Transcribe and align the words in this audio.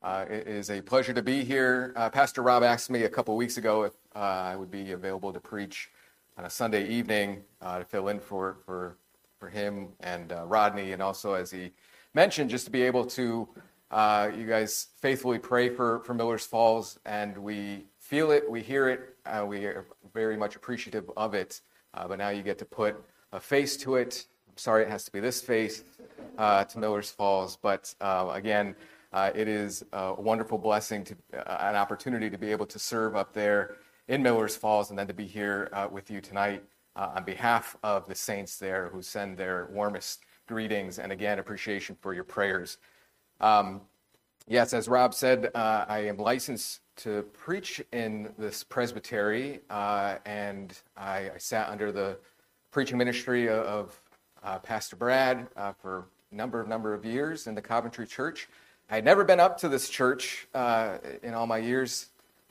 Uh, 0.00 0.24
it 0.30 0.46
is 0.46 0.70
a 0.70 0.80
pleasure 0.80 1.12
to 1.12 1.22
be 1.22 1.44
here. 1.44 1.92
Uh, 1.96 2.08
Pastor 2.08 2.40
Rob 2.40 2.62
asked 2.62 2.88
me 2.88 3.02
a 3.02 3.08
couple 3.08 3.36
weeks 3.36 3.56
ago 3.56 3.82
if 3.82 3.92
uh, 4.14 4.18
I 4.20 4.56
would 4.56 4.70
be 4.70 4.92
available 4.92 5.32
to 5.32 5.40
preach 5.40 5.90
on 6.38 6.44
a 6.44 6.50
Sunday 6.50 6.88
evening 6.88 7.42
uh, 7.60 7.80
to 7.80 7.84
fill 7.84 8.08
in 8.08 8.20
for, 8.20 8.58
for, 8.64 8.96
for 9.38 9.48
him 9.48 9.88
and 10.00 10.32
uh, 10.32 10.44
Rodney, 10.46 10.92
and 10.92 11.02
also, 11.02 11.34
as 11.34 11.50
he 11.50 11.72
mentioned, 12.14 12.48
just 12.48 12.64
to 12.64 12.70
be 12.70 12.82
able 12.82 13.04
to, 13.06 13.48
uh, 13.90 14.30
you 14.34 14.46
guys 14.46 14.86
faithfully 15.00 15.38
pray 15.38 15.68
for, 15.68 16.00
for 16.04 16.14
Miller's 16.14 16.46
Falls, 16.46 16.98
and 17.04 17.36
we 17.36 17.84
feel 17.98 18.30
it, 18.30 18.48
we 18.48 18.62
hear 18.62 18.88
it, 18.88 19.16
we 19.46 19.64
are 19.66 19.84
very 20.14 20.36
much 20.36 20.56
appreciative 20.56 21.10
of 21.16 21.34
it, 21.34 21.60
but 21.92 22.16
now 22.16 22.28
you 22.28 22.42
get 22.42 22.58
to 22.58 22.64
put 22.64 22.96
a 23.32 23.40
face 23.40 23.76
to 23.78 23.96
it. 23.96 24.24
Sorry 24.58 24.82
it 24.82 24.90
has 24.90 25.04
to 25.04 25.12
be 25.12 25.20
this 25.20 25.40
face 25.40 25.84
to 26.36 26.74
Miller's 26.76 27.10
Falls, 27.10 27.56
but 27.60 27.94
again, 28.00 28.74
uh, 29.12 29.30
it 29.34 29.48
is 29.48 29.84
a 29.92 30.14
wonderful 30.14 30.58
blessing 30.58 31.02
to 31.04 31.16
uh, 31.34 31.56
an 31.60 31.76
opportunity 31.76 32.28
to 32.28 32.36
be 32.36 32.50
able 32.50 32.66
to 32.66 32.78
serve 32.78 33.16
up 33.16 33.32
there 33.32 33.76
in 34.08 34.22
Miller's 34.22 34.56
Falls 34.56 34.90
and 34.90 34.98
then 34.98 35.06
to 35.06 35.14
be 35.14 35.26
here 35.26 35.70
uh, 35.72 35.88
with 35.90 36.10
you 36.10 36.20
tonight 36.20 36.62
uh, 36.96 37.12
on 37.16 37.24
behalf 37.24 37.76
of 37.82 38.06
the 38.06 38.14
saints 38.14 38.58
there 38.58 38.88
who 38.88 39.00
send 39.00 39.36
their 39.36 39.68
warmest 39.72 40.24
greetings 40.46 40.98
and 40.98 41.10
again 41.12 41.38
appreciation 41.38 41.96
for 42.00 42.12
your 42.12 42.24
prayers. 42.24 42.78
Um, 43.40 43.80
yes, 44.46 44.74
as 44.74 44.88
Rob 44.88 45.14
said, 45.14 45.50
uh, 45.54 45.86
I 45.88 46.00
am 46.00 46.18
licensed 46.18 46.80
to 46.96 47.22
preach 47.32 47.82
in 47.92 48.32
this 48.36 48.62
presbytery, 48.62 49.60
uh, 49.70 50.16
and 50.26 50.76
I, 50.96 51.30
I, 51.34 51.38
sat 51.38 51.68
under 51.68 51.92
the 51.92 52.18
preaching 52.72 52.98
ministry 52.98 53.48
of 53.48 53.98
Pastor 54.62 54.96
Brad 54.96 55.48
for 55.80 56.06
a 56.30 56.34
number 56.34 56.64
number 56.64 56.94
of 56.94 57.04
years 57.04 57.46
in 57.46 57.54
the 57.54 57.62
Coventry 57.62 58.06
Church. 58.06 58.48
I 58.90 58.94
had 58.94 59.04
never 59.04 59.22
been 59.22 59.38
up 59.38 59.58
to 59.58 59.68
this 59.68 59.90
church 59.90 60.48
uh, 60.54 60.96
in 61.22 61.34
all 61.34 61.46
my 61.46 61.58
years 61.58 62.06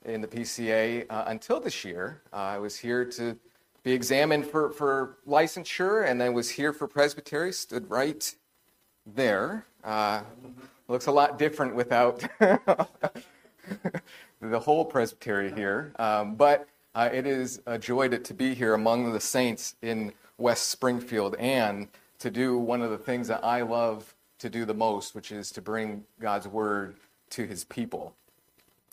in 0.05 0.21
the 0.21 0.27
PCA 0.27 1.07
uh, 1.09 1.23
until 1.27 1.59
this 1.59 1.83
year. 1.83 2.21
Uh, 2.31 2.35
I 2.35 2.59
was 2.59 2.77
here 2.77 3.05
to 3.05 3.35
be 3.83 3.91
examined 3.91 4.45
for, 4.45 4.69
for 4.69 5.17
licensure 5.27 6.07
and 6.07 6.21
then 6.21 6.33
was 6.33 6.51
here 6.51 6.73
for 6.73 6.87
presbytery, 6.87 7.51
stood 7.51 7.89
right 7.89 8.35
there. 9.05 9.65
Uh, 9.83 10.21
looks 10.87 11.07
a 11.07 11.11
lot 11.11 11.39
different 11.39 11.75
without 11.75 12.19
the 12.39 12.87
whole 14.59 14.85
presbytery 14.85 15.51
here. 15.53 15.91
Um, 15.97 16.35
but 16.35 16.67
uh, 16.93 17.09
it 17.11 17.25
is 17.25 17.61
a 17.65 17.79
joy 17.79 18.09
to, 18.09 18.19
to 18.19 18.33
be 18.33 18.53
here 18.53 18.75
among 18.75 19.11
the 19.11 19.19
saints 19.19 19.75
in 19.81 20.13
West 20.37 20.67
Springfield 20.69 21.35
and 21.39 21.87
to 22.19 22.31
do 22.31 22.57
one 22.57 22.81
of 22.81 22.89
the 22.89 22.97
things 22.97 23.27
that 23.27 23.43
I 23.43 23.61
love 23.61 24.13
to 24.39 24.49
do 24.49 24.65
the 24.65 24.73
most, 24.73 25.15
which 25.15 25.31
is 25.31 25.51
to 25.51 25.61
bring 25.61 26.03
God's 26.19 26.47
word 26.47 26.95
to 27.31 27.45
his 27.45 27.63
people. 27.63 28.15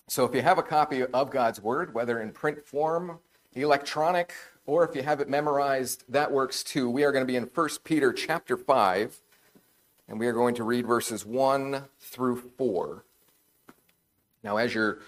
So 0.08 0.24
if 0.24 0.34
you 0.34 0.42
have 0.42 0.58
a 0.58 0.62
copy 0.62 1.04
of 1.04 1.30
God's 1.30 1.60
word, 1.60 1.94
whether 1.94 2.20
in 2.20 2.32
print 2.32 2.66
form, 2.66 3.18
electronic, 3.54 4.32
or 4.66 4.86
if 4.86 4.96
you 4.96 5.02
have 5.02 5.20
it 5.20 5.28
memorized, 5.28 6.04
that 6.08 6.30
works 6.30 6.62
too. 6.62 6.88
We 6.88 7.04
are 7.04 7.12
going 7.12 7.22
to 7.22 7.30
be 7.30 7.36
in 7.36 7.44
1 7.44 7.68
Peter 7.84 8.12
chapter 8.12 8.56
5, 8.56 9.20
and 10.08 10.18
we 10.18 10.26
are 10.26 10.32
going 10.32 10.54
to 10.56 10.64
read 10.64 10.86
verses 10.86 11.24
1 11.24 11.84
through 12.00 12.36
4. 12.56 13.04
Now, 14.42 14.56
as 14.56 14.74
you're 14.74 15.00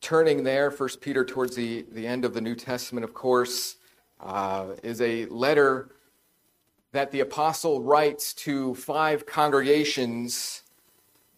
turning 0.00 0.44
there, 0.44 0.70
1 0.70 0.88
Peter 1.00 1.24
towards 1.24 1.56
the, 1.56 1.86
the 1.90 2.06
end 2.06 2.24
of 2.24 2.34
the 2.34 2.40
New 2.40 2.54
Testament, 2.54 3.04
of 3.04 3.14
course, 3.14 3.76
uh, 4.24 4.68
is 4.82 5.00
a 5.00 5.26
letter 5.26 5.90
that 6.92 7.10
the 7.10 7.20
apostle 7.20 7.82
writes 7.82 8.32
to 8.32 8.74
five 8.76 9.26
congregations 9.26 10.62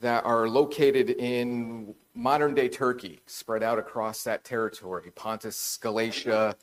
that 0.00 0.24
are 0.24 0.48
located 0.48 1.10
in 1.10 1.94
modern 2.14 2.54
day 2.54 2.68
Turkey, 2.68 3.20
spread 3.26 3.62
out 3.62 3.78
across 3.78 4.22
that 4.24 4.44
territory 4.44 5.10
Pontus, 5.14 5.78
Galatia, 5.78 6.56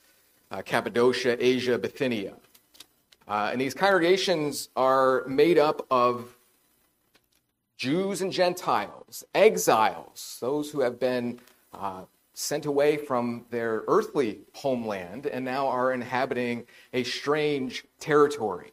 uh, 0.51 0.61
Cappadocia, 0.61 1.37
Asia, 1.43 1.77
Bithynia. 1.77 2.35
Uh, 3.27 3.49
and 3.51 3.59
these 3.59 3.73
congregations 3.73 4.69
are 4.75 5.25
made 5.27 5.57
up 5.57 5.85
of 5.89 6.37
Jews 7.77 8.21
and 8.21 8.31
Gentiles, 8.31 9.23
exiles, 9.33 10.37
those 10.39 10.69
who 10.71 10.81
have 10.81 10.99
been 10.99 11.39
uh, 11.73 12.03
sent 12.33 12.65
away 12.65 12.97
from 12.97 13.45
their 13.49 13.83
earthly 13.87 14.39
homeland 14.53 15.27
and 15.27 15.45
now 15.45 15.67
are 15.67 15.93
inhabiting 15.93 16.65
a 16.93 17.03
strange 17.03 17.85
territory 17.99 18.71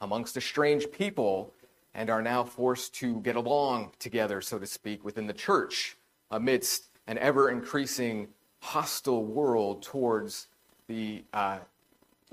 amongst 0.00 0.36
a 0.36 0.40
strange 0.40 0.90
people 0.90 1.52
and 1.94 2.10
are 2.10 2.22
now 2.22 2.44
forced 2.44 2.94
to 2.94 3.20
get 3.20 3.34
along 3.34 3.90
together, 3.98 4.40
so 4.40 4.58
to 4.58 4.66
speak, 4.66 5.04
within 5.04 5.26
the 5.26 5.32
church 5.32 5.96
amidst 6.30 6.90
an 7.06 7.18
ever 7.18 7.50
increasing 7.50 8.28
hostile 8.60 9.24
world 9.24 9.82
towards 9.82 10.48
the 10.86 11.24
uh, 11.32 11.58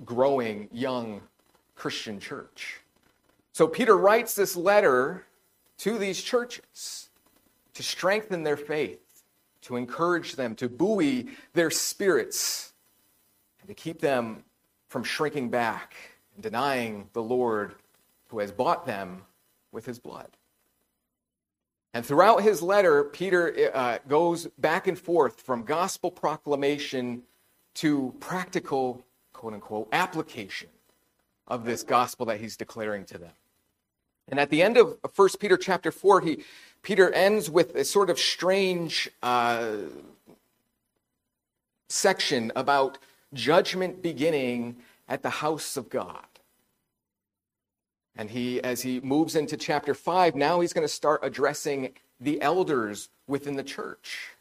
growing 0.04 0.68
young 0.72 1.22
Christian 1.76 2.20
church. 2.20 2.82
So 3.54 3.68
Peter 3.68 3.98
writes 3.98 4.36
this 4.36 4.56
letter 4.56 5.26
to 5.80 5.98
these 5.98 6.22
churches 6.22 7.10
to 7.74 7.84
strengthen 7.84 8.44
their 8.44 8.58
faith, 8.58 9.00
to 9.66 9.76
encourage 9.76 10.36
them, 10.36 10.56
to 10.56 10.70
buoy 10.70 11.28
their 11.54 11.72
spirits, 11.72 12.74
and 13.60 13.68
to 13.68 13.74
keep 13.74 14.00
them 14.00 14.44
from 14.90 15.04
shrinking 15.04 15.50
back 15.50 15.96
and 16.36 16.44
denying 16.44 17.10
the 17.14 17.24
Lord 17.24 17.74
who 18.30 18.40
has 18.40 18.52
bought 18.52 18.86
them 18.86 19.24
with 19.72 19.86
his 19.86 20.00
blood. 20.00 20.30
And 21.96 22.06
throughout 22.06 22.44
his 22.44 22.62
letter, 22.62 23.06
Peter 23.06 23.72
uh, 23.74 23.98
goes 24.08 24.48
back 24.58 24.88
and 24.88 25.00
forth 25.00 25.42
from 25.42 25.64
gospel 25.64 26.12
proclamation 26.12 27.24
to 27.76 28.14
practical, 28.20 29.04
quote 29.34 29.54
unquote, 29.54 29.88
application 29.92 30.70
of 31.48 31.66
this 31.66 31.84
gospel 31.84 32.26
that 32.28 32.40
he's 32.40 32.58
declaring 32.58 33.06
to 33.06 33.18
them. 33.18 33.32
And 34.28 34.40
at 34.40 34.50
the 34.50 34.62
end 34.62 34.78
of 34.78 34.98
1 35.16 35.30
Peter 35.40 35.56
chapter 35.56 35.92
4, 35.92 36.22
he, 36.22 36.44
Peter 36.86 37.12
ends 37.14 37.50
with 37.50 37.76
a 37.76 37.84
sort 37.84 38.12
of 38.12 38.20
strange 38.20 39.10
uh, 39.24 39.72
section 41.90 42.52
about 42.56 43.00
judgment 43.34 44.04
beginning 44.04 44.76
at 45.10 45.24
the 45.24 45.32
house 45.32 45.78
of 45.78 45.90
God. 45.90 46.28
And 48.16 48.30
he, 48.30 48.62
as 48.62 48.84
he 48.84 49.00
moves 49.00 49.36
into 49.36 49.58
chapter 49.58 49.96
5, 49.96 50.36
now 50.36 50.60
he's 50.60 50.74
going 50.74 50.88
to 50.88 50.94
start 50.94 51.22
addressing 51.24 51.94
the 52.20 52.40
elders 52.40 53.10
within 53.26 53.56
the 53.56 53.64
church, 53.64 54.36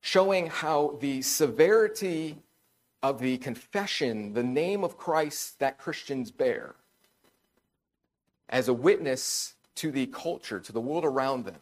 showing 0.00 0.46
how 0.46 0.96
the 1.00 1.22
severity 1.22 2.38
of 3.02 3.18
the 3.18 3.36
confession, 3.38 4.32
the 4.34 4.44
name 4.44 4.84
of 4.84 4.96
Christ 4.96 5.58
that 5.58 5.76
Christians 5.76 6.30
bear, 6.30 6.76
as 8.48 8.68
a 8.68 8.72
witness 8.72 9.54
to 9.76 9.90
the 9.90 10.06
culture, 10.06 10.60
to 10.60 10.72
the 10.72 10.80
world 10.80 11.04
around 11.04 11.44
them. 11.44 11.56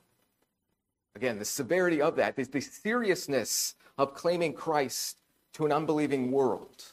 Again, 1.14 1.38
the 1.38 1.44
severity 1.44 2.00
of 2.00 2.16
that, 2.16 2.36
the 2.36 2.60
seriousness 2.60 3.74
of 3.96 4.14
claiming 4.14 4.52
Christ 4.52 5.18
to 5.54 5.66
an 5.66 5.72
unbelieving 5.72 6.30
world 6.30 6.92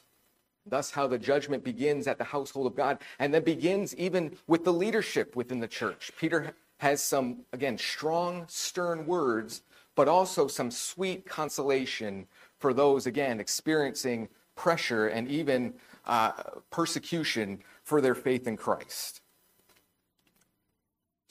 Thus, 0.68 0.90
how 0.90 1.08
the 1.08 1.20
judgment 1.20 1.64
begins 1.64 2.08
at 2.08 2.18
the 2.18 2.24
household 2.24 2.66
of 2.66 2.76
God 2.76 3.00
and 3.20 3.34
then 3.34 3.44
begins 3.44 3.96
even 3.96 4.36
with 4.48 4.64
the 4.64 4.74
leadership 4.74 5.36
within 5.36 5.60
the 5.60 5.68
church. 5.68 6.12
Peter 6.18 6.56
has 6.78 7.04
some, 7.04 7.42
again, 7.54 7.78
strong, 7.78 8.46
stern 8.48 9.06
words, 9.06 9.62
but 9.94 10.08
also 10.08 10.48
some 10.48 10.72
sweet 10.72 11.26
consolation 11.28 12.26
for 12.58 12.74
those, 12.74 13.06
again, 13.06 13.40
experiencing 13.40 14.28
pressure 14.56 15.08
and 15.08 15.28
even 15.28 15.74
uh, 16.06 16.32
persecution 16.72 17.62
for 17.84 18.02
their 18.02 18.16
faith 18.16 18.48
in 18.48 18.58
Christ. 18.58 19.22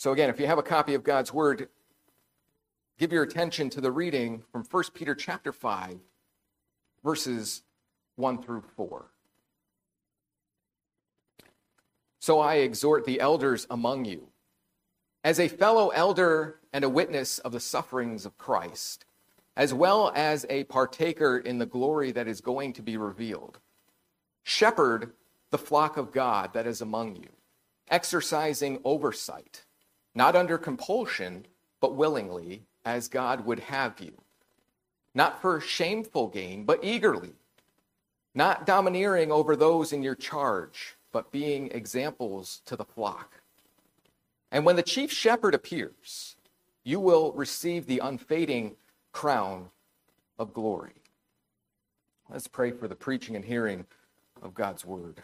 So, 0.04 0.12
again, 0.12 0.28
if 0.28 0.38
you 0.38 0.46
have 0.46 0.58
a 0.58 0.62
copy 0.62 0.92
of 0.92 1.02
God's 1.02 1.32
Word, 1.32 1.66
give 2.98 3.10
your 3.10 3.22
attention 3.22 3.70
to 3.70 3.80
the 3.80 3.90
reading 3.90 4.42
from 4.52 4.62
1 4.62 4.84
Peter 4.92 5.14
chapter 5.14 5.50
5, 5.50 5.98
verses 7.02 7.62
1 8.16 8.42
through 8.42 8.64
4. 8.76 9.06
So 12.18 12.38
I 12.38 12.56
exhort 12.56 13.06
the 13.06 13.18
elders 13.18 13.66
among 13.70 14.04
you, 14.04 14.28
as 15.24 15.40
a 15.40 15.48
fellow 15.48 15.88
elder 15.88 16.60
and 16.70 16.84
a 16.84 16.90
witness 16.90 17.38
of 17.38 17.52
the 17.52 17.58
sufferings 17.58 18.26
of 18.26 18.36
Christ, 18.36 19.06
as 19.56 19.72
well 19.72 20.12
as 20.14 20.44
a 20.50 20.64
partaker 20.64 21.38
in 21.38 21.56
the 21.56 21.64
glory 21.64 22.12
that 22.12 22.28
is 22.28 22.42
going 22.42 22.74
to 22.74 22.82
be 22.82 22.98
revealed. 22.98 23.58
Shepherd 24.42 25.14
the 25.48 25.56
flock 25.56 25.96
of 25.96 26.12
God 26.12 26.52
that 26.52 26.66
is 26.66 26.82
among 26.82 27.16
you, 27.16 27.30
exercising 27.88 28.82
oversight, 28.84 29.63
not 30.14 30.36
under 30.36 30.58
compulsion, 30.58 31.46
but 31.80 31.94
willingly, 31.94 32.62
as 32.84 33.08
God 33.08 33.44
would 33.46 33.60
have 33.60 34.00
you. 34.00 34.12
Not 35.14 35.40
for 35.40 35.60
shameful 35.60 36.28
gain, 36.28 36.64
but 36.64 36.82
eagerly, 36.82 37.32
not 38.34 38.66
domineering 38.66 39.30
over 39.30 39.54
those 39.56 39.92
in 39.92 40.02
your 40.02 40.14
charge 40.14 40.96
but 41.14 41.30
being 41.30 41.70
examples 41.70 42.60
to 42.66 42.74
the 42.74 42.84
flock. 42.84 43.40
And 44.50 44.66
when 44.66 44.74
the 44.74 44.82
chief 44.82 45.12
shepherd 45.12 45.54
appears, 45.54 46.34
you 46.82 46.98
will 46.98 47.32
receive 47.32 47.86
the 47.86 48.00
unfading 48.00 48.74
crown 49.12 49.70
of 50.40 50.52
glory. 50.52 50.94
Let's 52.28 52.48
pray 52.48 52.72
for 52.72 52.88
the 52.88 52.96
preaching 52.96 53.36
and 53.36 53.44
hearing 53.44 53.86
of 54.42 54.54
God's 54.54 54.84
word. 54.84 55.22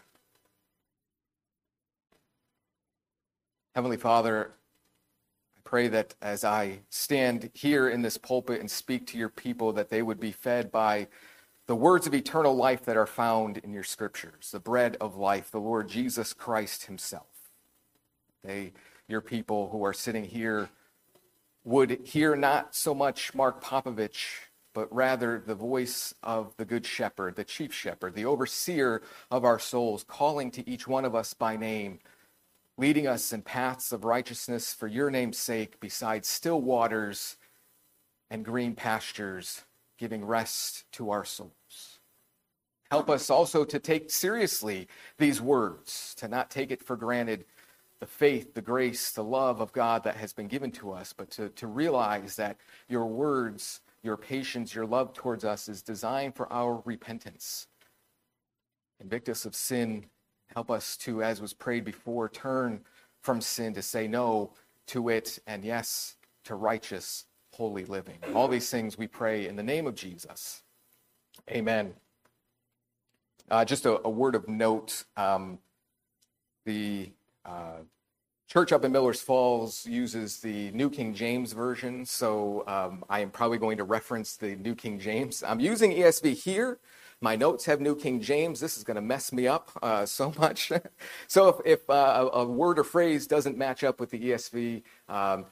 Heavenly 3.75 3.97
Father, 3.97 4.51
pray 5.71 5.87
that 5.87 6.13
as 6.21 6.43
I 6.43 6.79
stand 6.89 7.49
here 7.53 7.87
in 7.87 8.01
this 8.01 8.17
pulpit 8.17 8.59
and 8.59 8.69
speak 8.69 9.07
to 9.07 9.17
your 9.17 9.29
people, 9.29 9.71
that 9.71 9.87
they 9.87 10.01
would 10.01 10.19
be 10.19 10.33
fed 10.33 10.69
by 10.69 11.07
the 11.65 11.77
words 11.77 12.05
of 12.05 12.13
eternal 12.13 12.53
life 12.53 12.83
that 12.83 12.97
are 12.97 13.07
found 13.07 13.57
in 13.59 13.71
your 13.71 13.85
scriptures, 13.85 14.51
the 14.51 14.59
bread 14.59 14.97
of 14.99 15.15
life, 15.15 15.49
the 15.49 15.61
Lord 15.61 15.87
Jesus 15.87 16.33
Christ 16.33 16.87
himself. 16.87 17.53
They, 18.43 18.73
your 19.07 19.21
people 19.21 19.69
who 19.69 19.85
are 19.85 19.93
sitting 19.93 20.25
here, 20.25 20.67
would 21.63 22.01
hear 22.03 22.35
not 22.35 22.75
so 22.75 22.93
much 22.93 23.33
Mark 23.33 23.63
Popovich, 23.63 24.25
but 24.73 24.93
rather 24.93 25.39
the 25.39 25.55
voice 25.55 26.13
of 26.21 26.53
the 26.57 26.65
Good 26.65 26.85
Shepherd, 26.85 27.37
the 27.37 27.45
Chief 27.45 27.73
Shepherd, 27.73 28.13
the 28.13 28.25
overseer 28.25 29.01
of 29.29 29.45
our 29.45 29.57
souls, 29.57 30.03
calling 30.03 30.51
to 30.51 30.69
each 30.69 30.85
one 30.85 31.05
of 31.05 31.15
us 31.15 31.33
by 31.33 31.55
name, 31.55 31.99
leading 32.81 33.05
us 33.05 33.31
in 33.31 33.43
paths 33.43 33.91
of 33.91 34.03
righteousness 34.03 34.73
for 34.73 34.87
your 34.87 35.11
name's 35.11 35.37
sake, 35.37 35.79
beside 35.79 36.25
still 36.25 36.59
waters 36.59 37.37
and 38.31 38.43
green 38.43 38.73
pastures, 38.73 39.61
giving 39.99 40.25
rest 40.25 40.91
to 40.91 41.11
our 41.11 41.23
souls. 41.23 41.99
Help 42.89 43.07
us 43.07 43.29
also 43.29 43.63
to 43.63 43.77
take 43.77 44.09
seriously 44.09 44.87
these 45.19 45.39
words, 45.39 46.15
to 46.17 46.27
not 46.27 46.49
take 46.49 46.71
it 46.71 46.81
for 46.81 46.95
granted 46.95 47.45
the 47.99 48.07
faith, 48.07 48.55
the 48.55 48.61
grace, 48.63 49.11
the 49.11 49.23
love 49.23 49.61
of 49.61 49.71
God 49.73 50.03
that 50.03 50.15
has 50.15 50.33
been 50.33 50.47
given 50.47 50.71
to 50.71 50.91
us, 50.91 51.13
but 51.13 51.29
to, 51.29 51.49
to 51.49 51.67
realize 51.67 52.35
that 52.37 52.57
your 52.89 53.05
words, 53.05 53.81
your 54.01 54.17
patience, 54.17 54.73
your 54.73 54.87
love 54.87 55.13
towards 55.13 55.45
us 55.45 55.69
is 55.69 55.83
designed 55.83 56.35
for 56.35 56.51
our 56.51 56.81
repentance. 56.83 57.67
Convict 58.99 59.29
us 59.29 59.45
of 59.45 59.53
sin. 59.53 60.05
Help 60.53 60.69
us 60.69 60.97
to, 60.97 61.23
as 61.23 61.41
was 61.41 61.53
prayed 61.53 61.85
before, 61.85 62.27
turn 62.27 62.81
from 63.21 63.39
sin 63.39 63.73
to 63.73 63.81
say 63.81 64.07
no 64.07 64.51
to 64.87 65.09
it 65.09 65.39
and 65.47 65.63
yes 65.63 66.15
to 66.43 66.55
righteous, 66.55 67.25
holy 67.53 67.85
living. 67.85 68.17
All 68.33 68.47
these 68.47 68.69
things 68.69 68.97
we 68.97 69.07
pray 69.07 69.47
in 69.47 69.55
the 69.55 69.63
name 69.63 69.87
of 69.87 69.95
Jesus. 69.95 70.63
Amen. 71.49 71.93
Uh, 73.49 73.65
just 73.65 73.85
a, 73.85 74.01
a, 74.05 74.09
word 74.09 74.35
of 74.35 74.47
note. 74.47 75.03
Um, 75.17 75.59
the 76.65 77.11
uh, 77.45 77.79
church 78.47 78.71
up 78.71 78.83
in 78.85 78.91
Millers 78.91 79.21
Falls 79.21 79.85
uses 79.85 80.39
the 80.39 80.71
New 80.71 80.89
King 80.89 81.13
James 81.13 81.53
Version, 81.53 82.05
so 82.05 82.63
um, 82.67 83.03
I 83.09 83.19
am 83.19 83.29
probably 83.29 83.57
going 83.57 83.77
to 83.77 83.83
reference 83.83 84.37
the 84.37 84.55
New 84.55 84.75
King 84.75 84.99
James. 84.99 85.43
I'm 85.43 85.59
using 85.59 85.91
ESV 85.91 86.33
here. 86.33 86.79
My 87.23 87.35
notes 87.35 87.65
have 87.65 87.79
New 87.79 87.95
King 87.95 88.19
James. 88.19 88.59
This 88.59 88.77
is 88.77 88.83
going 88.83 88.95
to 88.95 89.01
mess 89.01 89.31
me 89.31 89.47
up 89.47 89.69
uh, 89.81 90.05
so 90.07 90.33
much. 90.39 90.71
so 91.27 91.49
if, 91.49 91.55
if 91.65 91.89
uh, 91.89 92.29
a, 92.33 92.39
a, 92.39 92.45
word 92.45 92.79
or 92.79 92.83
phrase 92.83 93.27
doesn't 93.27 93.57
match 93.57 93.83
up 93.83 93.99
with 93.99 94.09
the 94.09 94.19
ESV, 94.19 94.81
um, 95.07 95.45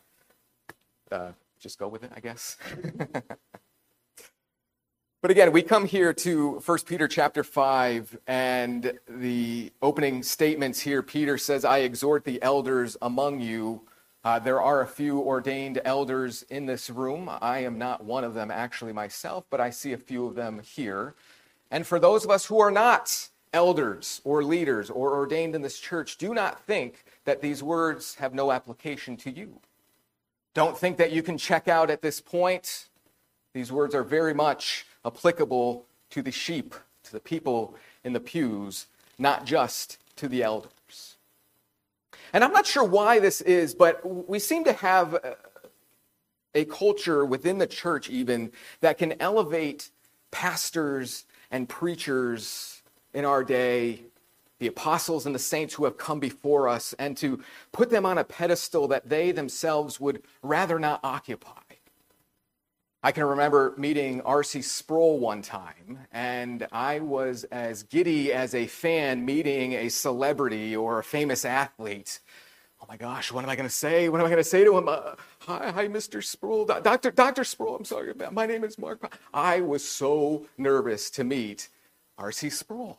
uh, 1.11 1.31
just 1.59 1.77
go 1.77 1.87
with 1.87 2.03
it, 2.03 2.11
I 2.15 2.19
guess. 2.19 2.57
But 5.21 5.31
again, 5.31 5.51
we 5.51 5.63
come 5.63 5.83
here 5.83 6.13
to 6.13 6.61
1 6.65 6.77
Peter 6.85 7.05
chapter 7.05 7.43
5, 7.43 8.19
and 8.25 8.97
the 9.09 9.73
opening 9.81 10.23
statements 10.23 10.79
here, 10.79 11.03
Peter 11.03 11.37
says, 11.37 11.65
I 11.65 11.79
exhort 11.79 12.23
the 12.23 12.41
elders 12.41 12.95
among 13.01 13.41
you. 13.41 13.81
Uh, 14.23 14.39
there 14.39 14.61
are 14.61 14.81
a 14.81 14.87
few 14.87 15.19
ordained 15.19 15.81
elders 15.83 16.43
in 16.43 16.67
this 16.67 16.89
room. 16.89 17.29
I 17.41 17.59
am 17.59 17.77
not 17.77 18.05
one 18.05 18.23
of 18.23 18.33
them 18.33 18.49
actually 18.49 18.93
myself, 18.93 19.43
but 19.49 19.59
I 19.59 19.71
see 19.71 19.91
a 19.91 19.97
few 19.97 20.25
of 20.25 20.35
them 20.35 20.61
here. 20.63 21.15
And 21.71 21.85
for 21.85 21.99
those 21.99 22.25
of 22.25 22.31
us 22.31 22.45
who 22.45 22.59
are 22.59 22.71
not 22.71 23.29
elders 23.53 24.21
or 24.23 24.43
leaders 24.43 24.89
or 24.89 25.13
ordained 25.13 25.55
in 25.55 25.61
this 25.61 25.79
church, 25.79 26.17
do 26.17 26.33
not 26.33 26.65
think 26.65 27.03
that 27.25 27.41
these 27.41 27.61
words 27.63 28.15
have 28.15 28.33
no 28.33 28.51
application 28.51 29.17
to 29.17 29.31
you. 29.31 29.59
Don't 30.53 30.77
think 30.77 30.97
that 30.97 31.11
you 31.11 31.21
can 31.21 31.37
check 31.37 31.67
out 31.67 31.89
at 31.89 32.01
this 32.01 32.19
point. 32.19 32.87
These 33.53 33.71
words 33.71 33.93
are 33.95 34.03
very 34.03 34.33
much 34.33 34.85
applicable 35.05 35.85
to 36.09 36.21
the 36.21 36.31
sheep, 36.31 36.75
to 37.03 37.11
the 37.11 37.19
people 37.19 37.75
in 38.03 38.13
the 38.13 38.19
pews, 38.19 38.87
not 39.17 39.45
just 39.45 39.97
to 40.15 40.27
the 40.27 40.43
elders. 40.43 41.17
And 42.33 42.43
I'm 42.43 42.51
not 42.51 42.65
sure 42.65 42.83
why 42.83 43.19
this 43.19 43.41
is, 43.41 43.73
but 43.73 44.27
we 44.29 44.39
seem 44.39 44.63
to 44.65 44.73
have 44.73 45.17
a 46.53 46.65
culture 46.65 47.25
within 47.25 47.59
the 47.59 47.67
church, 47.67 48.09
even, 48.09 48.51
that 48.81 48.97
can 48.97 49.19
elevate 49.19 49.91
pastors 50.31 51.25
and 51.51 51.67
preachers 51.67 52.81
in 53.13 53.25
our 53.25 53.43
day, 53.43 54.03
the 54.59 54.67
apostles 54.67 55.25
and 55.25 55.33
the 55.33 55.39
saints 55.39 55.73
who 55.73 55.85
have 55.85 55.97
come 55.97 56.19
before 56.19 56.67
us, 56.67 56.93
and 56.99 57.15
to 57.17 57.41
put 57.71 57.89
them 57.89 58.05
on 58.05 58.17
a 58.17 58.23
pedestal 58.23 58.87
that 58.87 59.09
they 59.09 59.31
themselves 59.31 59.99
would 59.99 60.21
rather 60.43 60.79
not 60.79 60.99
occupy. 61.03 61.51
I 63.01 63.13
can 63.13 63.23
remember 63.23 63.73
meeting 63.77 64.19
R.C. 64.21 64.61
Sproul 64.61 65.19
one 65.19 65.41
time, 65.41 65.99
and 66.11 66.67
I 66.73 66.99
was 66.99 67.45
as 67.45 67.83
giddy 67.83 68.33
as 68.33 68.53
a 68.53 68.67
fan 68.67 69.23
meeting 69.23 69.71
a 69.71 69.87
celebrity 69.87 70.75
or 70.75 70.99
a 70.99 71.03
famous 71.03 71.45
athlete. 71.45 72.19
Oh 72.81 72.85
my 72.87 72.95
gosh, 72.95 73.31
what 73.31 73.43
am 73.43 73.49
I 73.49 73.55
going 73.55 73.67
to 73.67 73.75
say? 73.75 74.07
What 74.07 74.21
am 74.21 74.25
I 74.25 74.29
going 74.29 74.41
to 74.41 74.49
say 74.49 74.63
to 74.63 74.77
him? 74.77 74.87
Uh, 74.87 75.15
hi, 75.39 75.71
hi, 75.71 75.87
Mr. 75.87 76.23
Sproul, 76.23 76.65
Doctor, 76.65 77.11
Doctor 77.11 77.43
Sproul. 77.43 77.75
I'm 77.75 77.85
sorry, 77.85 78.13
my 78.31 78.45
name 78.45 78.63
is 78.63 78.77
Mark. 78.77 79.17
I 79.33 79.59
was 79.59 79.83
so 79.83 80.45
nervous 80.57 81.09
to 81.11 81.25
meet 81.25 81.67
R.C. 82.17 82.49
Sproul. 82.49 82.97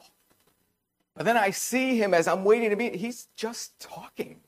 But 1.17 1.25
then 1.25 1.37
I 1.37 1.51
see 1.51 1.97
him 1.97 2.13
as 2.13 2.29
I'm 2.29 2.45
waiting 2.45 2.71
to 2.71 2.77
meet. 2.77 2.95
He's 2.95 3.29
just 3.37 3.79
talking 3.81 4.41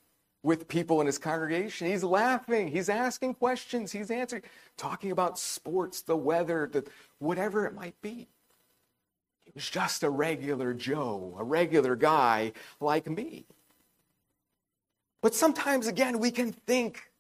with 0.43 0.69
people 0.69 1.01
in 1.01 1.07
his 1.07 1.19
congregation. 1.19 1.87
He's 1.87 2.05
laughing, 2.05 2.69
he's 2.69 2.89
asking 2.89 3.35
questions, 3.35 3.93
he's 3.93 4.11
answering, 4.11 4.43
talking 4.77 5.13
about 5.13 5.39
sports, 5.39 6.03
the 6.03 6.17
weather, 6.17 6.69
the, 6.71 6.85
whatever 7.21 7.65
it 7.67 7.75
might 7.75 8.01
be. 8.03 8.29
He 9.45 9.53
was 9.55 9.69
just 9.69 10.03
a 10.03 10.11
regular 10.11 10.75
Joe, 10.75 11.35
a 11.39 11.45
regular 11.45 11.97
guy 11.97 12.53
like 12.81 13.09
me. 13.09 13.47
But 15.23 15.35
sometimes, 15.35 15.87
again, 15.87 16.19
we 16.19 16.31
can 16.31 16.53
think 16.53 17.11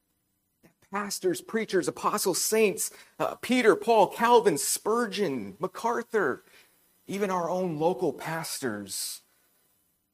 that 0.63 0.73
pastors, 0.91 1.41
preachers, 1.41 1.89
apostles, 1.89 2.41
saints, 2.43 2.91
uh, 3.19 3.37
Peter, 3.37 3.75
Paul, 3.75 4.09
Calvin, 4.09 4.59
Spurgeon, 4.59 5.57
MacArthur, 5.59 6.43
even 7.07 7.31
our 7.31 7.49
own 7.49 7.79
local 7.79 8.13
pastors 8.13 9.23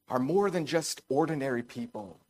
are 0.08 0.20
more 0.20 0.50
than 0.50 0.64
just 0.66 1.02
ordinary 1.08 1.62
people 1.62 2.20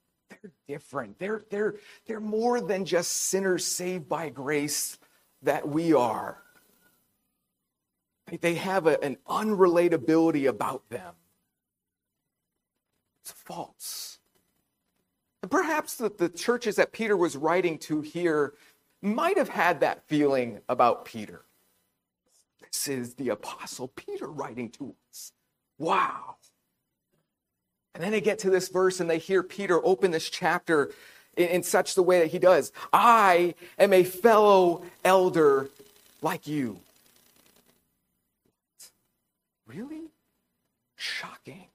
they're 0.43 0.53
different. 0.67 1.19
They're, 1.19 1.43
they're, 1.51 1.75
they're 2.07 2.21
more 2.21 2.61
than 2.61 2.85
just 2.85 3.13
sinners 3.13 3.65
saved 3.65 4.09
by 4.09 4.29
grace 4.29 4.99
that 5.43 5.69
we 5.69 5.93
are. 5.93 6.43
They 8.41 8.55
have 8.55 8.87
a, 8.87 9.03
an 9.03 9.17
unrelatability 9.29 10.49
about 10.49 10.89
them. 10.91 11.15
It's 13.23 13.33
false. 13.33 14.18
Perhaps 15.49 15.97
the, 15.97 16.11
the 16.11 16.29
churches 16.29 16.77
that 16.77 16.93
Peter 16.93 17.17
was 17.17 17.37
writing 17.37 17.79
to 17.79 18.01
here 18.01 18.55
might 19.01 19.39
have 19.39 19.49
had 19.49 19.81
that 19.81 20.07
feeling 20.09 20.61
about 20.69 21.05
Peter. 21.05 21.43
This 22.61 22.89
is 22.89 23.15
the 23.15 23.29
Apostle 23.31 23.89
Peter 23.89 24.27
writing 24.27 24.71
to 24.71 24.95
us. 25.11 25.33
Wow. 25.79 26.37
And 27.95 28.03
then 28.03 28.13
they 28.13 28.21
get 28.21 28.41
to 28.41 28.51
this 28.51 28.69
verse 28.69 29.01
and 29.01 29.09
they 29.09 29.19
hear 29.19 29.43
Peter 29.43 29.85
open 29.85 30.11
this 30.11 30.29
chapter 30.29 30.91
in, 31.37 31.49
in 31.49 31.63
such 31.63 31.95
the 31.95 32.03
way 32.03 32.19
that 32.21 32.29
he 32.29 32.39
does. 32.39 32.73
I 32.93 33.55
am 33.79 33.93
a 33.93 34.05
fellow 34.05 34.83
elder 35.05 35.71
like 36.21 36.47
you. 36.47 36.81
Really? 39.67 40.11
Shocking. 40.97 41.67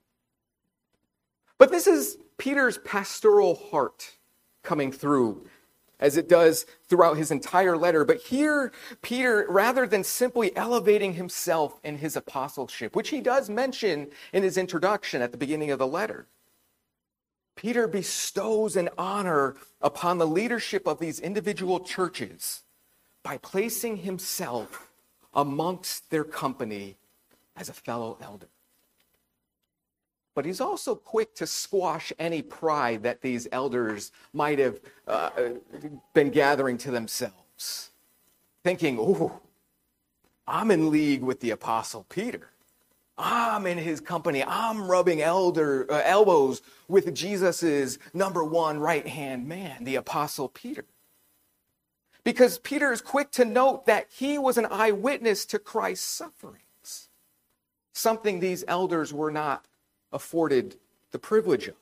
But 1.58 1.72
this 1.72 1.88
is 1.88 2.18
Peter's 2.44 2.78
pastoral 2.80 3.56
heart 3.56 4.18
coming 4.64 4.92
through 4.92 5.48
as 6.02 6.18
it 6.18 6.28
does 6.28 6.66
throughout 6.90 7.16
his 7.16 7.32
entire 7.32 7.78
letter. 7.78 8.04
But 8.04 8.18
here, 8.24 8.74
Peter, 9.02 9.46
rather 9.48 9.88
than 9.88 10.04
simply 10.04 10.54
elevating 10.58 11.14
himself 11.14 11.80
in 11.86 12.00
his 12.00 12.18
apostleship, 12.18 12.98
which 12.98 13.12
he 13.12 13.22
does 13.22 13.50
mention 13.50 14.10
in 14.34 14.44
his 14.44 14.58
introduction 14.58 15.22
at 15.22 15.32
the 15.32 15.38
beginning 15.38 15.72
of 15.72 15.80
the 15.80 15.88
letter, 15.88 16.28
Peter 17.56 17.88
bestows 17.88 18.76
an 18.76 18.90
honor 18.98 19.56
upon 19.82 20.18
the 20.18 20.28
leadership 20.28 20.86
of 20.86 21.00
these 21.00 21.22
individual 21.22 21.80
churches 21.80 22.64
by 23.24 23.38
placing 23.38 23.96
himself 23.96 24.92
amongst 25.34 26.10
their 26.10 26.26
company 26.26 26.98
as 27.56 27.70
a 27.70 27.74
fellow 27.74 28.18
elder. 28.22 28.50
But 30.36 30.46
he's 30.46 30.62
also 30.62 30.96
quick 30.96 31.36
to 31.36 31.48
squash 31.48 32.12
any 32.18 32.42
pride 32.42 33.04
that 33.04 33.22
these 33.22 33.48
elders 33.52 34.12
might 34.34 34.60
have 34.60 34.80
uh, 35.08 35.30
been 36.14 36.30
gathering 36.30 36.78
to 36.80 36.92
themselves, 36.92 37.92
thinking, 38.64 38.98
oh, 39.00 39.40
I'm 40.48 40.72
in 40.72 40.90
league 40.90 41.22
with 41.22 41.40
the 41.40 41.52
Apostle 41.52 42.06
Peter. 42.10 42.50
I'm 43.18 43.68
in 43.68 43.78
his 43.78 44.02
company. 44.02 44.44
I'm 44.44 44.90
rubbing 44.90 45.22
elder 45.22 45.86
uh, 45.92 46.02
elbows 46.04 46.62
with 46.88 47.14
Jesus's 47.14 48.00
number 48.14 48.44
one 48.44 48.80
right 48.80 49.08
hand 49.08 49.48
man, 49.48 49.84
the 49.84 49.96
Apostle 49.96 50.50
Peter. 50.50 50.86
Because 52.24 52.58
Peter 52.58 52.92
is 52.92 53.02
quick 53.02 53.32
to 53.32 53.46
note 53.46 53.86
that 53.86 54.08
he 54.10 54.38
was 54.38 54.58
an 54.58 54.66
eyewitness 54.66 55.46
to 55.48 55.60
Christ's 55.60 56.08
sufferings, 56.08 57.10
something 57.94 58.40
these 58.40 58.64
elders 58.68 59.14
were 59.14 59.32
not 59.32 59.66
afforded 60.14 60.78
the 61.12 61.20
privilege 61.20 61.68
of. 61.68 61.76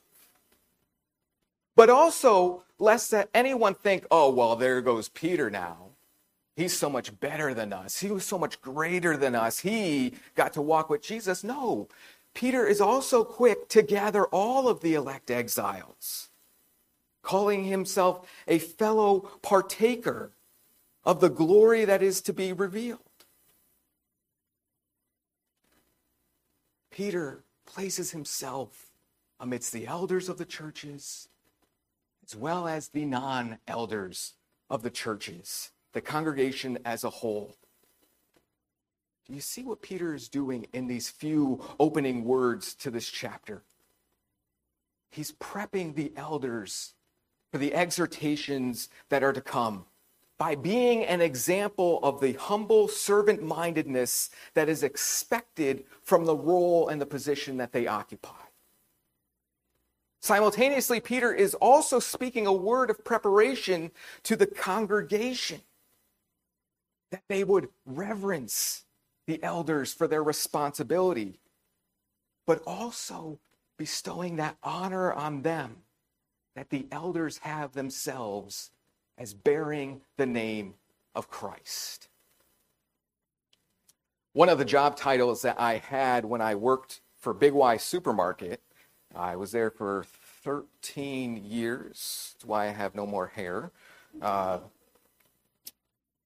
But 1.76 1.88
also, 1.88 2.64
lest 2.78 3.14
anyone 3.32 3.74
think, 3.74 4.06
oh, 4.10 4.30
well, 4.30 4.56
there 4.56 4.80
goes 4.80 5.08
Peter 5.08 5.48
now. 5.50 5.90
He's 6.54 6.76
so 6.76 6.90
much 6.90 7.18
better 7.18 7.54
than 7.54 7.72
us. 7.72 8.00
He 8.00 8.10
was 8.10 8.26
so 8.26 8.38
much 8.38 8.60
greater 8.60 9.16
than 9.16 9.34
us. 9.34 9.60
He 9.60 10.14
got 10.34 10.52
to 10.54 10.60
walk 10.60 10.90
with 10.90 11.02
Jesus. 11.02 11.42
No, 11.42 11.88
Peter 12.34 12.66
is 12.66 12.80
also 12.80 13.24
quick 13.24 13.68
to 13.70 13.82
gather 13.82 14.26
all 14.26 14.68
of 14.68 14.80
the 14.80 14.94
elect 14.94 15.30
exiles, 15.30 16.28
calling 17.22 17.64
himself 17.64 18.28
a 18.46 18.58
fellow 18.58 19.20
partaker 19.40 20.32
of 21.04 21.20
the 21.20 21.30
glory 21.30 21.84
that 21.84 22.02
is 22.02 22.20
to 22.22 22.32
be 22.32 22.52
revealed. 22.52 22.98
Peter 26.90 27.42
places 27.72 28.10
himself 28.10 28.90
amidst 29.40 29.72
the 29.72 29.86
elders 29.86 30.28
of 30.28 30.38
the 30.38 30.44
churches 30.44 31.28
as 32.24 32.36
well 32.36 32.68
as 32.68 32.88
the 32.88 33.04
non 33.04 33.58
elders 33.66 34.34
of 34.70 34.82
the 34.82 34.90
churches, 34.90 35.70
the 35.92 36.00
congregation 36.00 36.78
as 36.84 37.04
a 37.04 37.10
whole. 37.10 37.56
Do 39.26 39.34
you 39.34 39.40
see 39.40 39.62
what 39.62 39.82
Peter 39.82 40.14
is 40.14 40.28
doing 40.28 40.66
in 40.72 40.86
these 40.86 41.08
few 41.10 41.62
opening 41.78 42.24
words 42.24 42.74
to 42.76 42.90
this 42.90 43.08
chapter? 43.08 43.62
He's 45.10 45.32
prepping 45.32 45.94
the 45.94 46.12
elders 46.16 46.94
for 47.50 47.58
the 47.58 47.74
exhortations 47.74 48.88
that 49.08 49.22
are 49.22 49.32
to 49.32 49.40
come 49.40 49.86
by 50.38 50.54
being 50.54 51.04
an 51.04 51.20
example 51.20 52.00
of 52.02 52.20
the 52.20 52.32
humble 52.32 52.88
servant 52.88 53.42
mindedness 53.42 54.30
that 54.54 54.68
is 54.68 54.82
expected 54.82 55.84
from 56.02 56.24
the 56.24 56.36
role 56.36 56.88
and 56.88 57.00
the 57.00 57.06
position 57.06 57.56
that 57.58 57.72
they 57.72 57.86
occupy. 57.86 58.30
Simultaneously, 60.20 61.00
Peter 61.00 61.32
is 61.32 61.54
also 61.54 61.98
speaking 61.98 62.46
a 62.46 62.52
word 62.52 62.90
of 62.90 63.04
preparation 63.04 63.90
to 64.22 64.36
the 64.36 64.46
congregation 64.46 65.60
that 67.10 67.22
they 67.28 67.44
would 67.44 67.68
reverence 67.84 68.84
the 69.26 69.42
elders 69.42 69.92
for 69.92 70.06
their 70.06 70.22
responsibility, 70.22 71.40
but 72.46 72.62
also 72.66 73.38
bestowing 73.78 74.36
that 74.36 74.56
honor 74.62 75.12
on 75.12 75.42
them 75.42 75.76
that 76.54 76.70
the 76.70 76.86
elders 76.90 77.38
have 77.38 77.72
themselves 77.72 78.70
as 79.18 79.34
bearing 79.34 80.00
the 80.16 80.26
name 80.26 80.74
of 81.14 81.28
Christ. 81.28 82.08
One 84.32 84.48
of 84.48 84.58
the 84.58 84.64
job 84.64 84.96
titles 84.96 85.42
that 85.42 85.60
I 85.60 85.76
had 85.76 86.24
when 86.24 86.40
I 86.40 86.54
worked 86.54 87.00
for 87.18 87.34
Big 87.34 87.52
Y 87.52 87.76
Supermarket, 87.76 88.62
I 89.14 89.36
was 89.36 89.52
there 89.52 89.70
for 89.70 90.06
13 90.42 91.44
years. 91.44 92.34
That's 92.34 92.46
why 92.46 92.66
I 92.66 92.70
have 92.70 92.94
no 92.94 93.06
more 93.06 93.26
hair. 93.26 93.70
Uh, 94.20 94.58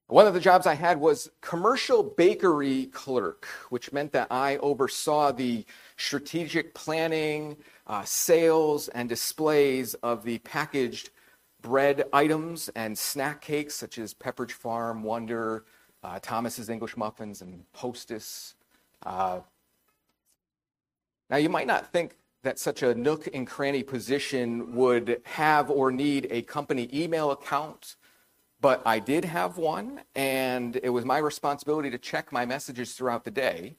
one 0.08 0.28
of 0.28 0.34
the 0.34 0.40
jobs 0.40 0.68
I 0.68 0.74
had 0.74 1.00
was 1.00 1.30
commercial 1.40 2.04
bakery 2.04 2.86
clerk, 2.86 3.46
which 3.70 3.92
meant 3.92 4.12
that 4.12 4.28
I 4.30 4.56
oversaw 4.58 5.32
the 5.32 5.64
strategic 5.96 6.74
planning, 6.74 7.56
uh, 7.88 8.04
sales, 8.04 8.86
and 8.88 9.08
displays 9.08 9.94
of 9.94 10.22
the 10.22 10.38
packaged 10.38 11.10
bread 11.62 12.04
items 12.12 12.68
and 12.70 12.96
snack 12.96 13.40
cakes 13.40 13.74
such 13.74 13.98
as 13.98 14.14
Pepperidge 14.14 14.52
Farm, 14.52 15.02
Wonder, 15.02 15.64
uh, 16.02 16.18
Thomas's 16.20 16.68
English 16.68 16.96
Muffins, 16.96 17.42
and 17.42 17.64
Hostess. 17.74 18.54
Uh, 19.04 19.40
now, 21.28 21.36
you 21.36 21.48
might 21.48 21.66
not 21.66 21.92
think 21.92 22.16
that 22.42 22.58
such 22.58 22.82
a 22.82 22.94
nook 22.94 23.28
and 23.34 23.46
cranny 23.46 23.82
position 23.82 24.76
would 24.76 25.20
have 25.24 25.68
or 25.68 25.90
need 25.90 26.28
a 26.30 26.42
company 26.42 26.88
email 26.94 27.32
account, 27.32 27.96
but 28.60 28.80
I 28.86 29.00
did 29.00 29.24
have 29.24 29.58
one, 29.58 30.02
and 30.14 30.78
it 30.82 30.90
was 30.90 31.04
my 31.04 31.18
responsibility 31.18 31.90
to 31.90 31.98
check 31.98 32.30
my 32.30 32.46
messages 32.46 32.94
throughout 32.94 33.24
the 33.24 33.32
day. 33.32 33.76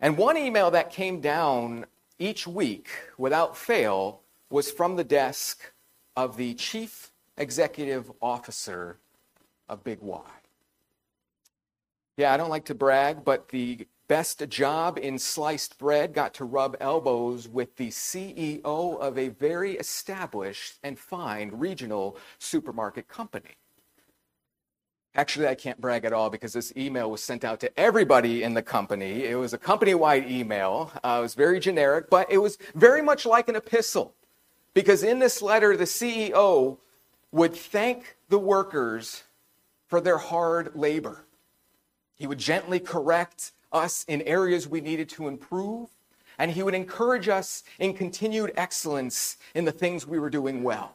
And 0.00 0.16
one 0.16 0.36
email 0.36 0.70
that 0.72 0.90
came 0.90 1.20
down 1.20 1.86
each 2.18 2.46
week 2.46 2.88
without 3.16 3.56
fail 3.56 4.22
was 4.50 4.70
from 4.70 4.96
the 4.96 5.04
desk 5.04 5.72
of 6.24 6.36
the 6.36 6.52
chief 6.52 7.12
executive 7.38 8.12
officer 8.20 8.98
of 9.70 9.82
Big 9.82 10.00
Y. 10.02 10.20
Yeah, 12.18 12.34
I 12.34 12.36
don't 12.36 12.50
like 12.50 12.66
to 12.66 12.74
brag, 12.74 13.24
but 13.24 13.48
the 13.48 13.86
best 14.06 14.46
job 14.50 14.98
in 15.00 15.18
sliced 15.18 15.78
bread 15.78 16.12
got 16.12 16.34
to 16.34 16.44
rub 16.44 16.76
elbows 16.78 17.48
with 17.48 17.74
the 17.76 17.88
CEO 17.88 18.62
of 18.62 19.16
a 19.16 19.28
very 19.28 19.78
established 19.78 20.78
and 20.82 20.98
fine 20.98 21.50
regional 21.54 22.18
supermarket 22.38 23.08
company. 23.08 23.56
Actually, 25.14 25.48
I 25.48 25.54
can't 25.54 25.80
brag 25.80 26.04
at 26.04 26.12
all 26.12 26.28
because 26.28 26.52
this 26.52 26.70
email 26.76 27.10
was 27.10 27.22
sent 27.22 27.44
out 27.44 27.60
to 27.60 27.80
everybody 27.80 28.42
in 28.42 28.52
the 28.52 28.62
company. 28.62 29.24
It 29.24 29.36
was 29.36 29.54
a 29.54 29.58
company 29.58 29.94
wide 29.94 30.30
email. 30.30 30.92
Uh, 31.02 31.16
it 31.20 31.22
was 31.22 31.34
very 31.34 31.60
generic, 31.60 32.10
but 32.10 32.30
it 32.30 32.38
was 32.38 32.58
very 32.74 33.00
much 33.00 33.24
like 33.24 33.48
an 33.48 33.56
epistle. 33.56 34.14
Because 34.74 35.02
in 35.02 35.18
this 35.18 35.42
letter, 35.42 35.76
the 35.76 35.84
CEO 35.84 36.78
would 37.32 37.54
thank 37.54 38.16
the 38.28 38.38
workers 38.38 39.24
for 39.88 40.00
their 40.00 40.18
hard 40.18 40.74
labor. 40.74 41.24
He 42.14 42.26
would 42.26 42.38
gently 42.38 42.80
correct 42.80 43.52
us 43.72 44.04
in 44.08 44.22
areas 44.22 44.68
we 44.68 44.80
needed 44.80 45.08
to 45.10 45.28
improve, 45.28 45.88
and 46.38 46.50
he 46.50 46.62
would 46.62 46.74
encourage 46.74 47.28
us 47.28 47.62
in 47.78 47.94
continued 47.94 48.52
excellence 48.56 49.36
in 49.54 49.64
the 49.64 49.72
things 49.72 50.06
we 50.06 50.18
were 50.18 50.30
doing 50.30 50.62
well. 50.62 50.94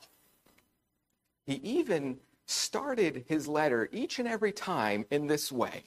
He 1.46 1.55
even 1.55 2.20
started 2.46 3.25
his 3.27 3.48
letter 3.48 3.89
each 3.91 4.20
and 4.20 4.27
every 4.27 4.51
time 4.51 5.05
in 5.10 5.27
this 5.27 5.51
way 5.51 5.84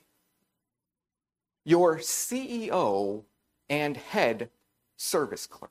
Your 1.64 1.98
CEO 1.98 3.24
and 3.68 3.96
head 3.96 4.50
service 4.96 5.46
clerk. 5.46 5.70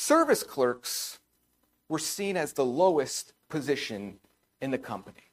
Service 0.00 0.42
clerks 0.42 1.18
were 1.90 1.98
seen 1.98 2.34
as 2.34 2.54
the 2.54 2.64
lowest 2.64 3.34
position 3.50 4.18
in 4.62 4.70
the 4.70 4.78
company. 4.78 5.28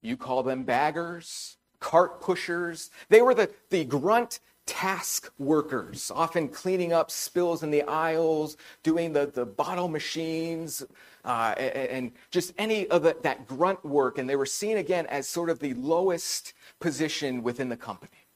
You 0.00 0.16
call 0.16 0.44
them 0.44 0.62
baggers, 0.62 1.56
cart 1.80 2.20
pushers. 2.20 2.92
They 3.08 3.20
were 3.20 3.34
the, 3.34 3.50
the 3.70 3.84
grunt 3.84 4.38
task 4.64 5.32
workers, 5.38 6.12
often 6.14 6.48
cleaning 6.48 6.92
up 6.92 7.10
spills 7.10 7.64
in 7.64 7.72
the 7.72 7.82
aisles, 7.82 8.56
doing 8.84 9.12
the, 9.12 9.26
the 9.26 9.44
bottle 9.44 9.88
machines, 9.88 10.84
uh, 11.24 11.56
and, 11.58 11.88
and, 11.88 12.12
just 12.30 12.54
any 12.56 12.86
of 12.86 13.02
the, 13.02 13.16
that 13.22 13.48
grunt 13.48 13.84
work. 13.84 14.18
And 14.18 14.30
they 14.30 14.36
were 14.36 14.46
seen 14.46 14.76
again 14.76 15.06
as 15.06 15.28
sort 15.28 15.50
of 15.50 15.58
the 15.58 15.74
lowest 15.74 16.52
position 16.78 17.42
within 17.42 17.70
the 17.70 17.76
company. 17.76 18.28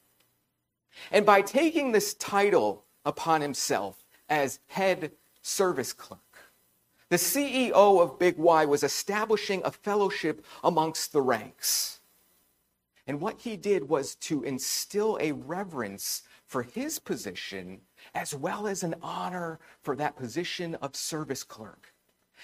And 1.13 1.25
by 1.25 1.43
taking 1.43 1.93
this 1.93 2.15
title 2.15 2.85
upon 3.05 3.41
himself 3.41 4.05
as 4.29 4.59
head 4.67 5.13
service 5.49 5.93
clerk. 5.93 6.21
The 7.09 7.17
CEO 7.17 8.03
of 8.03 8.19
Big 8.19 8.37
Y 8.37 8.67
was 8.67 8.83
establishing 8.83 9.63
a 9.65 9.71
fellowship 9.71 10.45
amongst 10.63 11.13
the 11.13 11.23
ranks. 11.23 12.01
And 13.07 13.21
what 13.21 13.41
he 13.41 13.57
did 13.57 13.89
was 13.89 14.15
to 14.17 14.43
instill 14.43 15.19
a 15.21 15.33
reverence 15.33 16.23
for 16.47 16.63
his 16.63 16.99
position 16.99 17.81
as 18.15 18.35
well 18.35 18.67
as 18.67 18.83
an 18.83 18.95
honor 19.03 19.59
for 19.83 19.97
that 19.97 20.17
position 20.17 20.75
of 20.77 20.95
service 20.95 21.43
clerk. 21.43 21.95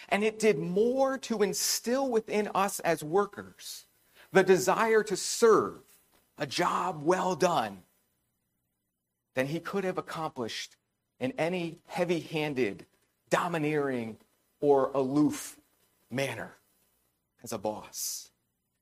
And 0.09 0.25
it 0.25 0.39
did 0.39 0.59
more 0.59 1.19
to 1.19 1.43
instill 1.43 2.11
within 2.11 2.51
us 2.55 2.81
as 2.81 3.05
workers 3.05 3.85
the 4.33 4.43
desire 4.43 5.03
to 5.05 5.17
serve 5.17 5.81
a 6.39 6.47
job 6.47 7.03
well 7.05 7.37
done 7.37 7.83
than 9.35 9.47
he 9.47 9.61
could 9.61 9.85
have 9.85 9.99
accomplished 9.99 10.77
in 11.21 11.33
any 11.39 11.79
heavy 11.87 12.21
handed 12.21 12.87
domineering 13.35 14.17
or 14.61 14.93
aloof 14.95 15.57
manner 16.09 16.53
as 17.43 17.53
a 17.53 17.59
boss. 17.59 18.31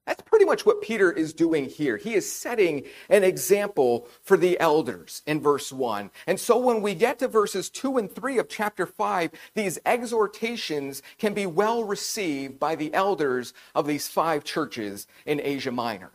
That's 0.06 0.21
pretty 0.21 0.44
much 0.44 0.66
what 0.66 0.82
Peter 0.82 1.11
is 1.11 1.32
doing 1.32 1.71
here. 1.71 1.97
He 1.97 2.12
is 2.12 2.30
setting 2.30 2.82
an 3.09 3.25
example 3.25 4.06
for 4.23 4.37
the 4.37 4.61
elders 4.61 5.23
in 5.26 5.40
verse 5.40 5.73
1. 5.73 6.11
And 6.26 6.38
so 6.38 6.59
when 6.59 6.82
we 6.82 6.94
get 6.94 7.18
to 7.21 7.28
verses 7.28 7.71
2 7.71 7.97
and 7.97 8.14
3 8.14 8.38
of 8.38 8.49
chapter 8.50 8.85
5, 8.85 9.30
these 9.54 9.78
exhortations 9.87 11.02
can 11.16 11.32
be 11.32 11.47
well 11.47 11.82
received 11.85 12.59
by 12.59 12.75
the 12.75 12.92
elders 12.92 13.54
of 13.75 13.87
these 13.87 14.06
five 14.06 14.44
churches 14.44 15.06
in 15.25 15.40
Asia 15.40 15.73
Minor. 15.73 16.11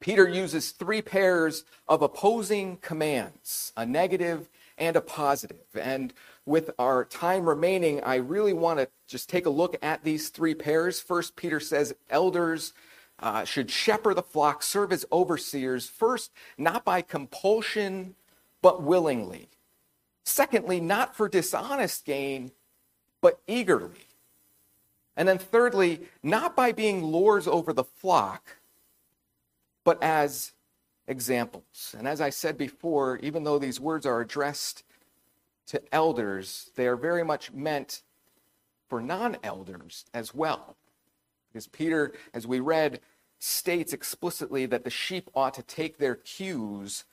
Peter 0.00 0.28
uses 0.28 0.72
three 0.72 1.00
pairs 1.00 1.64
of 1.88 2.02
opposing 2.02 2.76
commands 2.76 3.72
a 3.74 3.86
negative 3.86 4.50
and 4.78 4.96
a 4.96 5.00
positive. 5.00 5.66
And 5.74 6.12
with 6.44 6.70
our 6.78 7.04
time 7.04 7.48
remaining, 7.48 8.02
I 8.02 8.16
really 8.16 8.52
want 8.52 8.78
to 8.78 8.88
just 9.06 9.28
take 9.28 9.46
a 9.46 9.50
look 9.50 9.76
at 9.82 10.04
these 10.04 10.28
three 10.28 10.54
pairs. 10.54 11.00
First, 11.00 11.36
Peter 11.36 11.60
says 11.60 11.94
elders 12.10 12.72
uh, 13.18 13.44
should 13.44 13.70
shepherd 13.70 14.14
the 14.14 14.22
flock, 14.22 14.62
serve 14.62 14.92
as 14.92 15.06
overseers, 15.10 15.88
first, 15.88 16.30
not 16.58 16.84
by 16.84 17.00
compulsion, 17.00 18.14
but 18.60 18.82
willingly. 18.82 19.48
Secondly, 20.24 20.80
not 20.80 21.16
for 21.16 21.28
dishonest 21.28 22.04
gain, 22.04 22.50
but 23.20 23.40
eagerly. 23.46 24.06
And 25.16 25.26
then 25.26 25.38
thirdly, 25.38 26.02
not 26.22 26.54
by 26.54 26.72
being 26.72 27.02
lords 27.02 27.46
over 27.46 27.72
the 27.72 27.84
flock, 27.84 28.56
but 29.82 30.02
as 30.02 30.52
examples. 31.08 31.94
And 31.96 32.06
as 32.08 32.20
I 32.20 32.30
said 32.30 32.58
before, 32.58 33.18
even 33.22 33.44
though 33.44 33.58
these 33.58 33.80
words 33.80 34.06
are 34.06 34.20
addressed 34.20 34.82
to 35.68 35.82
elders, 35.92 36.70
they 36.76 36.86
are 36.86 36.96
very 36.96 37.24
much 37.24 37.52
meant 37.52 38.02
for 38.88 39.00
non 39.00 39.36
elders 39.42 40.04
as 40.14 40.34
well. 40.34 40.76
Because 41.48 41.66
Peter, 41.66 42.12
as 42.34 42.46
we 42.46 42.60
read, 42.60 43.00
states 43.38 43.92
explicitly 43.92 44.66
that 44.66 44.84
the 44.84 44.90
sheep 44.90 45.30
ought 45.34 45.54
to 45.54 45.62
take 45.62 45.98
their 45.98 46.14
cues 46.14 47.04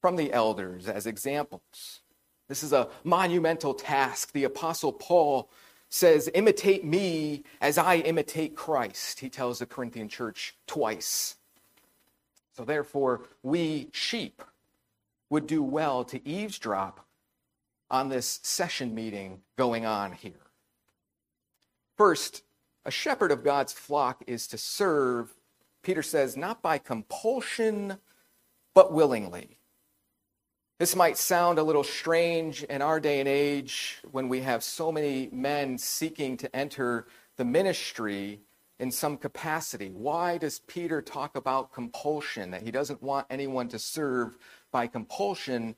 from 0.00 0.16
the 0.16 0.32
elders 0.32 0.88
as 0.88 1.06
examples. 1.06 2.00
This 2.48 2.62
is 2.62 2.72
a 2.72 2.88
monumental 3.04 3.74
task. 3.74 4.32
The 4.32 4.44
Apostle 4.44 4.92
Paul 4.92 5.50
says, 5.88 6.30
Imitate 6.34 6.84
me 6.84 7.44
as 7.60 7.78
I 7.78 7.96
imitate 7.96 8.56
Christ, 8.56 9.20
he 9.20 9.28
tells 9.28 9.58
the 9.58 9.66
Corinthian 9.66 10.08
church 10.08 10.56
twice. 10.66 11.36
So 12.56 12.64
therefore, 12.64 13.22
we 13.42 13.88
sheep 13.92 14.42
would 15.30 15.46
do 15.46 15.62
well 15.62 16.04
to 16.04 16.26
eavesdrop 16.28 17.06
on 17.90 18.08
this 18.08 18.40
session 18.42 18.94
meeting 18.94 19.40
going 19.56 19.86
on 19.86 20.12
here. 20.12 20.50
First, 21.96 22.42
a 22.84 22.90
shepherd 22.90 23.30
of 23.30 23.44
God's 23.44 23.72
flock 23.72 24.22
is 24.26 24.46
to 24.48 24.58
serve, 24.58 25.34
Peter 25.82 26.02
says, 26.02 26.36
not 26.36 26.62
by 26.62 26.78
compulsion, 26.78 27.98
but 28.74 28.92
willingly. 28.92 29.58
This 30.78 30.96
might 30.96 31.18
sound 31.18 31.58
a 31.58 31.62
little 31.62 31.84
strange 31.84 32.62
in 32.62 32.80
our 32.80 33.00
day 33.00 33.20
and 33.20 33.28
age 33.28 34.00
when 34.10 34.28
we 34.30 34.40
have 34.40 34.62
so 34.64 34.90
many 34.90 35.28
men 35.30 35.76
seeking 35.76 36.38
to 36.38 36.56
enter 36.56 37.06
the 37.36 37.44
ministry 37.44 38.40
in 38.80 38.90
some 38.90 39.18
capacity. 39.18 39.90
Why 39.90 40.38
does 40.38 40.60
Peter 40.60 41.02
talk 41.02 41.36
about 41.36 41.72
compulsion, 41.72 42.50
that 42.50 42.62
he 42.62 42.70
doesn't 42.70 43.02
want 43.02 43.26
anyone 43.28 43.68
to 43.68 43.78
serve 43.78 44.38
by 44.72 44.86
compulsion, 44.86 45.76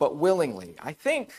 but 0.00 0.16
willingly? 0.16 0.74
I 0.82 0.92
think 0.92 1.32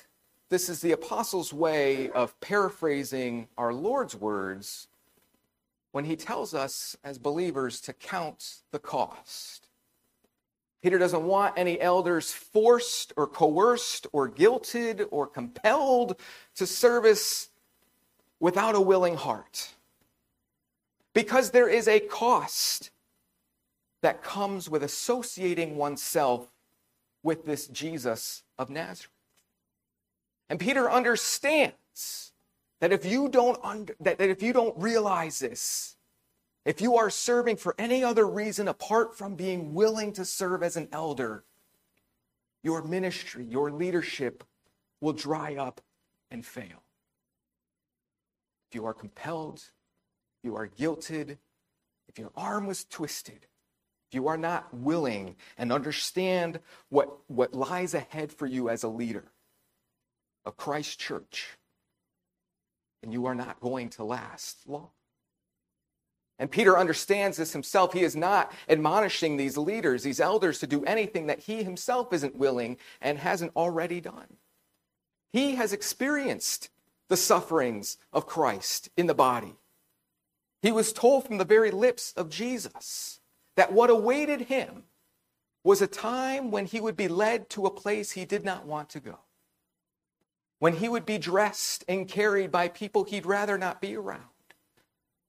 this 0.47 0.69
is 0.69 0.79
the 0.79 0.93
apostle's 0.93 1.51
way 1.51 2.09
of 2.11 2.39
paraphrasing 2.39 3.49
our 3.57 3.73
Lord's 3.73 4.15
words 4.15 4.87
when 5.91 6.05
he 6.05 6.15
tells 6.15 6.53
us 6.53 6.95
as 7.03 7.17
believers 7.17 7.81
to 7.81 7.91
count 7.91 8.61
the 8.71 8.79
cost. 8.79 9.67
Peter 10.81 10.97
doesn't 10.97 11.23
want 11.23 11.53
any 11.57 11.81
elders 11.81 12.31
forced 12.31 13.11
or 13.17 13.27
coerced 13.27 14.07
or 14.13 14.29
guilted 14.29 15.05
or 15.11 15.27
compelled 15.27 16.15
to 16.55 16.65
service 16.65 17.49
without 18.39 18.75
a 18.75 18.81
willing 18.81 19.15
heart 19.15 19.72
because 21.13 21.51
there 21.51 21.69
is 21.69 21.87
a 21.87 21.99
cost 21.99 22.91
that 24.01 24.23
comes 24.23 24.69
with 24.69 24.83
associating 24.83 25.77
oneself 25.77 26.47
with 27.23 27.45
this 27.45 27.67
Jesus 27.67 28.43
of 28.57 28.69
Nazareth. 28.69 29.09
And 30.49 30.59
Peter 30.59 30.91
understands 30.91 32.33
that 32.81 32.91
if 32.91 33.05
you 33.05 33.29
don't 33.29 33.57
under, 33.63 33.95
that, 34.01 34.17
that 34.17 34.29
if 34.29 34.43
you 34.43 34.51
don't 34.51 34.77
realize 34.77 35.39
this, 35.39 35.95
if 36.65 36.81
you 36.81 36.97
are 36.97 37.09
serving 37.09 37.57
for 37.57 37.75
any 37.77 38.03
other 38.03 38.27
reason 38.27 38.67
apart 38.67 39.17
from 39.17 39.35
being 39.35 39.73
willing 39.73 40.11
to 40.13 40.25
serve 40.25 40.63
as 40.63 40.75
an 40.75 40.89
elder, 40.91 41.43
your 42.61 42.83
ministry, 42.83 43.45
your 43.45 43.71
leadership 43.71 44.43
will 45.01 45.13
dry 45.13 45.55
up 45.55 45.81
and 46.31 46.45
fail. 46.45 46.83
If 48.69 48.75
you 48.75 48.85
are 48.85 48.93
compelled 48.93 49.61
you 50.43 50.55
are 50.55 50.67
guilted, 50.67 51.37
if 52.07 52.19
your 52.19 52.31
arm 52.35 52.67
was 52.67 52.85
twisted, 52.85 53.47
if 54.09 54.15
you 54.15 54.27
are 54.27 54.37
not 54.37 54.73
willing 54.73 55.35
and 55.57 55.71
understand 55.71 56.59
what, 56.89 57.09
what 57.27 57.53
lies 57.53 57.93
ahead 57.93 58.31
for 58.31 58.45
you 58.45 58.69
as 58.69 58.83
a 58.83 58.89
leader 58.89 59.25
of 60.45 60.57
Christ 60.57 60.99
Church, 60.99 61.57
and 63.01 63.11
you 63.11 63.25
are 63.25 63.35
not 63.35 63.59
going 63.59 63.89
to 63.91 64.03
last 64.03 64.59
long. 64.67 64.89
And 66.39 66.49
Peter 66.49 66.77
understands 66.77 67.37
this 67.37 67.53
himself. 67.53 67.93
He 67.93 68.01
is 68.01 68.15
not 68.15 68.51
admonishing 68.67 69.37
these 69.37 69.57
leaders, 69.57 70.03
these 70.03 70.19
elders, 70.19 70.59
to 70.59 70.67
do 70.67 70.83
anything 70.83 71.27
that 71.27 71.39
he 71.39 71.63
himself 71.63 72.11
isn't 72.11 72.35
willing 72.35 72.77
and 73.01 73.19
hasn't 73.19 73.55
already 73.55 74.01
done. 74.01 74.37
He 75.31 75.55
has 75.55 75.73
experienced 75.73 76.69
the 77.07 77.17
sufferings 77.17 77.97
of 78.11 78.25
Christ 78.25 78.89
in 78.97 79.07
the 79.07 79.13
body. 79.13 79.55
He 80.63 80.71
was 80.71 80.93
told 80.93 81.27
from 81.27 81.37
the 81.37 81.45
very 81.45 81.71
lips 81.71 82.13
of 82.15 82.29
Jesus 82.29 83.19
that 83.55 83.73
what 83.73 83.89
awaited 83.89 84.43
him 84.43 84.83
was 85.61 85.81
a 85.81 85.87
time 85.87 86.51
when 86.51 86.65
he 86.65 86.79
would 86.79 86.95
be 86.95 87.09
led 87.09 87.49
to 87.49 87.65
a 87.65 87.69
place 87.69 88.11
he 88.11 88.23
did 88.23 88.45
not 88.45 88.65
want 88.65 88.89
to 88.91 89.01
go, 89.01 89.19
when 90.59 90.77
he 90.77 90.87
would 90.87 91.05
be 91.05 91.17
dressed 91.17 91.83
and 91.89 92.07
carried 92.07 92.49
by 92.49 92.69
people 92.69 93.03
he'd 93.03 93.25
rather 93.25 93.57
not 93.57 93.81
be 93.81 93.93
around, 93.97 94.23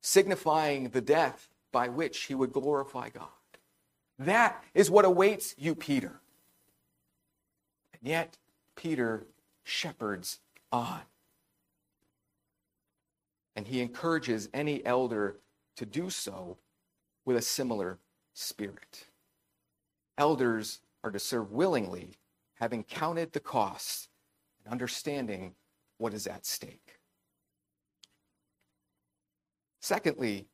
signifying 0.00 0.90
the 0.90 1.00
death 1.00 1.48
by 1.72 1.88
which 1.88 2.22
he 2.22 2.34
would 2.36 2.52
glorify 2.52 3.08
God. 3.08 3.26
That 4.16 4.62
is 4.72 4.88
what 4.88 5.04
awaits 5.04 5.56
you, 5.58 5.74
Peter. 5.74 6.20
And 7.92 8.08
yet, 8.08 8.38
Peter 8.76 9.26
shepherds 9.64 10.38
on. 10.70 11.00
And 13.56 13.66
he 13.66 13.80
encourages 13.80 14.48
any 14.52 14.84
elder 14.84 15.36
to 15.76 15.86
do 15.86 16.10
so 16.10 16.58
with 17.24 17.36
a 17.36 17.42
similar 17.42 17.98
spirit. 18.34 19.06
Elders 20.18 20.80
are 21.02 21.10
to 21.10 21.18
serve 21.18 21.52
willingly, 21.52 22.10
having 22.54 22.82
counted 22.84 23.32
the 23.32 23.40
costs 23.40 24.08
and 24.64 24.72
understanding 24.72 25.54
what 25.98 26.14
is 26.14 26.26
at 26.26 26.46
stake. 26.46 26.98
Secondly, 29.80 30.46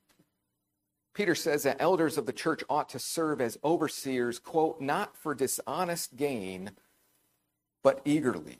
Peter 1.15 1.35
says 1.35 1.63
that 1.65 1.77
elders 1.81 2.19
of 2.19 2.27
the 2.27 2.33
church 2.33 2.63
ought 2.69 2.89
to 2.89 2.99
serve 2.99 3.41
as 3.41 3.59
overseers, 3.63 4.39
quote, 4.39 4.81
not 4.81 5.17
for 5.17 5.35
dishonest 5.35 6.17
gain, 6.17 6.71
but 7.83 8.01
eagerly. 8.05 8.59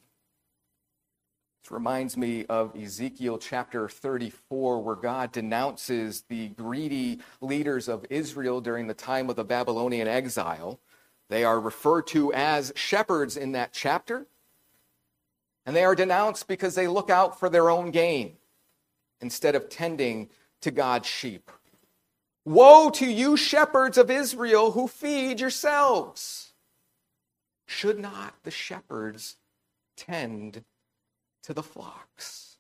This 1.63 1.71
reminds 1.71 2.17
me 2.17 2.47
of 2.47 2.75
Ezekiel 2.75 3.37
chapter 3.37 3.89
34, 3.89 4.83
where 4.83 4.97
God 4.97 5.31
denounces 5.31 6.23
the 6.29 6.49
greedy 6.49 7.21
leaders 7.43 7.87
of 7.87 8.07
Israel 8.09 8.63
during 8.63 8.87
the 8.87 8.95
time 8.95 9.29
of 9.29 9.37
the 9.37 9.45
Babylonian 9.45 10.09
exile. 10.09 10.81
They 11.29 11.45
are 11.45 11.61
referred 11.61 12.07
to 12.09 12.33
as 12.33 12.73
shepherds 12.77 13.37
in 13.37 13.53
that 13.53 13.73
chapter. 13.75 14.27
And 15.67 15.77
they 15.77 15.85
are 15.85 15.95
denounced 15.95 16.49
because 16.49 16.75
they 16.75 16.89
look 16.89 17.11
out 17.11 17.39
for 17.39 17.51
their 17.51 17.69
own 17.69 17.91
gain 17.91 18.37
instead 19.21 19.55
of 19.55 19.69
tending 19.69 20.31
to 20.63 20.71
God's 20.71 21.09
sheep. 21.09 21.51
Woe 22.47 22.89
to 22.91 23.07
you, 23.07 23.37
shepherds 23.37 23.99
of 23.99 24.11
Israel, 24.11 24.73
who 24.73 24.89
feed 24.89 25.41
yourselves! 25.41 26.55
Should 27.67 27.99
not 27.99 28.35
the 28.45 28.51
shepherds 28.51 29.37
tend 29.97 30.65
to 31.43 31.55
the 31.55 31.63
flocks. 31.63 32.59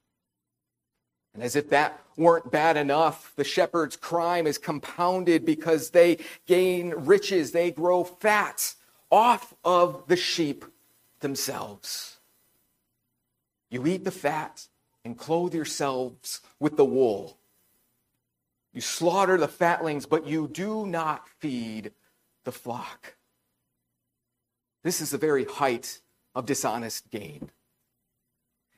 And 1.34 1.42
as 1.42 1.54
if 1.54 1.70
that 1.70 2.00
weren't 2.16 2.50
bad 2.50 2.76
enough, 2.76 3.32
the 3.36 3.44
shepherd's 3.44 3.96
crime 3.96 4.46
is 4.46 4.58
compounded 4.58 5.44
because 5.44 5.90
they 5.90 6.18
gain 6.46 6.90
riches, 6.90 7.52
they 7.52 7.70
grow 7.70 8.02
fat 8.04 8.74
off 9.10 9.54
of 9.64 10.04
the 10.08 10.16
sheep 10.16 10.64
themselves. 11.20 12.18
You 13.70 13.86
eat 13.86 14.04
the 14.04 14.10
fat 14.10 14.66
and 15.04 15.16
clothe 15.16 15.54
yourselves 15.54 16.40
with 16.58 16.76
the 16.76 16.84
wool. 16.84 17.38
You 18.72 18.80
slaughter 18.80 19.36
the 19.36 19.48
fatlings, 19.48 20.06
but 20.06 20.26
you 20.26 20.48
do 20.48 20.86
not 20.86 21.28
feed 21.38 21.92
the 22.44 22.52
flock. 22.52 23.16
This 24.82 25.00
is 25.00 25.10
the 25.10 25.18
very 25.18 25.44
height 25.44 26.00
of 26.34 26.46
dishonest 26.46 27.10
gain. 27.10 27.50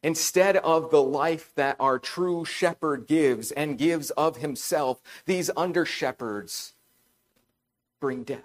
Instead 0.03 0.57
of 0.59 0.91
the 0.91 1.03
life 1.03 1.53
that 1.55 1.77
our 1.79 1.99
true 1.99 2.45
shepherd 2.45 3.07
gives 3.07 3.53
and 3.53 3.79
gives 3.79 4.11
of 4.13 4.39
himself, 4.39 5.01
these 5.27 5.51
under 5.57 5.85
shepherds 5.85 6.75
bring 8.01 8.25
death. 8.25 8.41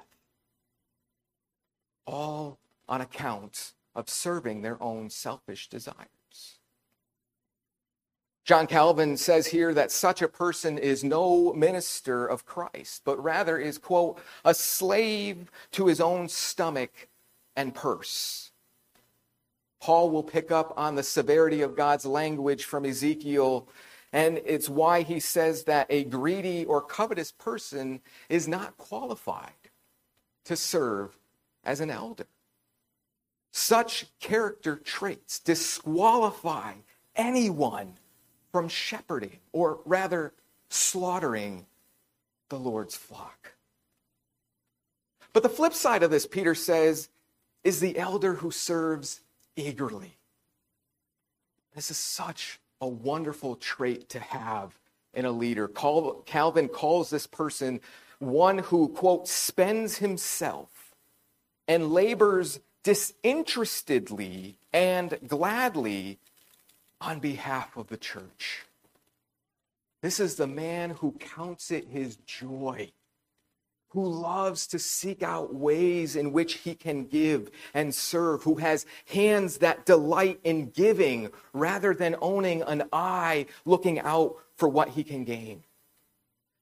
All 2.06 2.60
on 2.88 3.02
account 3.02 3.74
of 3.96 4.08
serving 4.08 4.62
their 4.62 4.82
own 4.82 5.10
selfish 5.10 5.68
desires. 5.68 6.08
John 8.46 8.66
Calvin 8.66 9.18
says 9.18 9.48
here 9.48 9.74
that 9.74 9.92
such 9.92 10.22
a 10.22 10.28
person 10.30 10.78
is 10.78 11.04
no 11.04 11.52
minister 11.52 12.26
of 12.26 12.46
Christ, 12.46 13.02
but 13.04 13.22
rather 13.22 13.58
is, 13.58 13.78
quote, 13.78 14.20
a 14.46 14.54
slave 14.54 15.52
to 15.72 15.88
his 15.88 16.00
own 16.00 16.30
stomach 16.30 17.10
and 17.58 17.76
purse. 17.76 18.47
Paul 19.80 20.10
will 20.10 20.24
pick 20.24 20.52
up 20.52 20.74
on 20.76 20.96
the 20.96 21.04
severity 21.04 21.62
of 21.62 21.76
God's 21.76 22.06
language 22.06 22.66
from 22.66 22.86
Ezekiel, 22.86 23.68
and 24.12 24.42
it's 24.46 24.70
why 24.70 25.04
he 25.04 25.20
says 25.20 25.66
that 25.66 25.88
a 25.90 26.04
greedy 26.04 26.66
or 26.66 26.82
covetous 26.82 27.32
person 27.32 28.02
is 28.30 28.48
not 28.48 28.78
qualified 28.78 29.52
to 30.46 30.56
serve 30.56 31.18
as 31.64 31.80
an 31.80 31.90
elder. 31.90 32.28
Such 33.52 34.06
character 34.20 34.76
traits 34.76 35.40
disqualify 35.40 36.74
anyone 37.16 37.94
from 38.52 38.70
shepherding, 38.70 39.40
or 39.52 39.80
rather, 39.86 40.34
slaughtering 40.70 41.66
the 42.50 42.58
Lord's 42.58 42.96
flock. 42.96 43.54
But 45.34 45.44
the 45.44 45.50
flip 45.50 45.74
side 45.74 46.02
of 46.02 46.12
this, 46.12 46.26
Peter 46.26 46.56
says, 46.56 47.10
is 47.64 47.80
the 47.80 47.98
elder 47.98 48.36
who 48.36 48.52
serves 48.52 49.22
eagerly. 49.58 50.16
This 51.76 51.92
is 51.92 51.98
such 51.98 52.60
a 52.80 52.88
wonderful 52.88 53.58
trait 53.58 54.08
to 54.10 54.20
have 54.20 54.80
in 55.14 55.26
a 55.26 55.32
leader. 55.32 55.68
Calvin 55.68 56.70
calls 56.70 57.10
this 57.10 57.28
person 57.28 57.82
one 58.20 58.60
who, 58.60 58.88
quote, 58.90 59.28
spends 59.28 59.98
himself 59.98 60.96
and 61.68 61.92
labors 61.92 62.60
disinterestedly 62.84 64.56
and 64.72 65.20
gladly 65.28 66.20
on 67.02 67.20
behalf 67.20 67.76
of 67.76 67.88
the 67.88 67.98
church. 67.98 68.66
This 70.02 70.20
is 70.20 70.36
the 70.36 70.48
man 70.48 70.92
who 70.92 71.12
counts 71.14 71.72
it 71.72 71.88
his 71.90 72.16
joy 72.26 72.92
who 73.98 74.08
loves 74.08 74.68
to 74.68 74.78
seek 74.78 75.24
out 75.24 75.56
ways 75.56 76.16
in 76.16 76.32
which 76.32 76.54
he 76.60 76.76
can 76.76 77.04
give 77.04 77.50
and 77.74 77.96
serve, 77.96 78.44
who 78.44 78.54
has 78.54 78.86
hands 79.08 79.58
that 79.58 79.88
delight 79.88 80.40
in 80.44 80.70
giving 80.70 81.32
rather 81.52 81.96
than 81.96 82.16
owning 82.22 82.62
an 82.62 82.84
eye 82.94 83.48
looking 83.66 84.00
out 84.02 84.36
for 84.56 84.70
what 84.70 84.90
he 84.90 85.04
can 85.04 85.24
gain. 85.24 85.64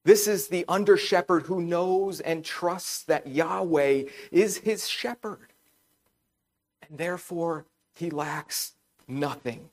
This 0.02 0.26
is 0.26 0.48
the 0.48 0.64
under 0.66 0.96
shepherd 0.96 1.42
who 1.42 1.60
knows 1.60 2.20
and 2.20 2.42
trusts 2.42 3.02
that 3.02 3.26
Yahweh 3.26 4.04
is 4.32 4.56
his 4.56 4.88
shepherd, 4.88 5.52
and 6.88 6.96
therefore 6.96 7.66
he 7.92 8.08
lacks 8.08 8.72
nothing. 9.06 9.68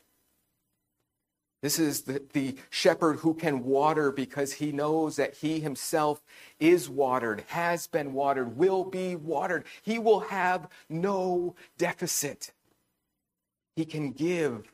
This 1.64 1.80
is 1.80 2.02
the, 2.02 2.22
the 2.34 2.58
shepherd 2.70 3.20
who 3.20 3.34
can 3.34 3.64
water 3.64 4.12
because 4.12 4.52
he 4.52 4.74
knows 4.74 5.16
that 5.16 5.36
he 5.36 5.62
himself 5.62 6.22
is 6.60 6.90
watered, 6.90 7.46
has 7.48 7.88
been 7.88 8.12
watered, 8.12 8.58
will 8.58 8.84
be 8.84 9.16
watered. 9.16 9.64
He 9.82 9.98
will 9.98 10.20
have 10.20 10.68
no 10.90 11.56
deficit. 11.78 12.52
He 13.78 13.86
can 13.86 14.12
give 14.12 14.74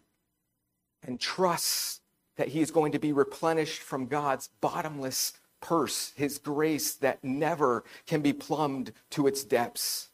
and 1.04 1.20
trust 1.20 2.02
that 2.38 2.48
he 2.48 2.60
is 2.60 2.72
going 2.72 2.92
to 2.94 3.00
be 3.00 3.14
replenished 3.14 3.84
from 3.84 4.08
God's 4.08 4.50
bottomless 4.60 5.34
purse, 5.62 6.12
his 6.16 6.40
grace 6.40 6.96
that 6.96 7.24
never 7.24 7.84
can 8.08 8.22
be 8.22 8.34
plumbed 8.34 8.94
to 9.12 9.28
its 9.28 9.44
depths. 9.44 10.10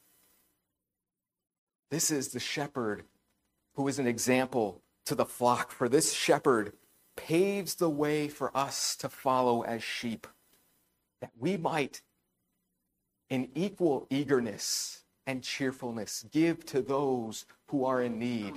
This 1.89 2.11
is 2.11 2.33
the 2.33 2.39
shepherd 2.41 3.05
who 3.75 3.87
is 3.87 3.97
an 3.97 4.07
example 4.07 4.81
to 5.05 5.15
the 5.15 5.25
flock, 5.25 5.71
for 5.71 5.87
this 5.87 6.13
shepherd 6.13 6.73
paves 7.15 7.75
the 7.75 7.89
way 7.89 8.27
for 8.27 8.55
us 8.55 8.95
to 8.97 9.09
follow 9.09 9.61
as 9.61 9.83
sheep, 9.83 10.27
that 11.21 11.31
we 11.39 11.57
might, 11.57 12.01
in 13.29 13.49
equal 13.55 14.07
eagerness 14.09 15.03
and 15.25 15.43
cheerfulness, 15.43 16.25
give 16.31 16.65
to 16.65 16.81
those 16.81 17.45
who 17.67 17.85
are 17.85 18.01
in 18.01 18.19
need 18.19 18.55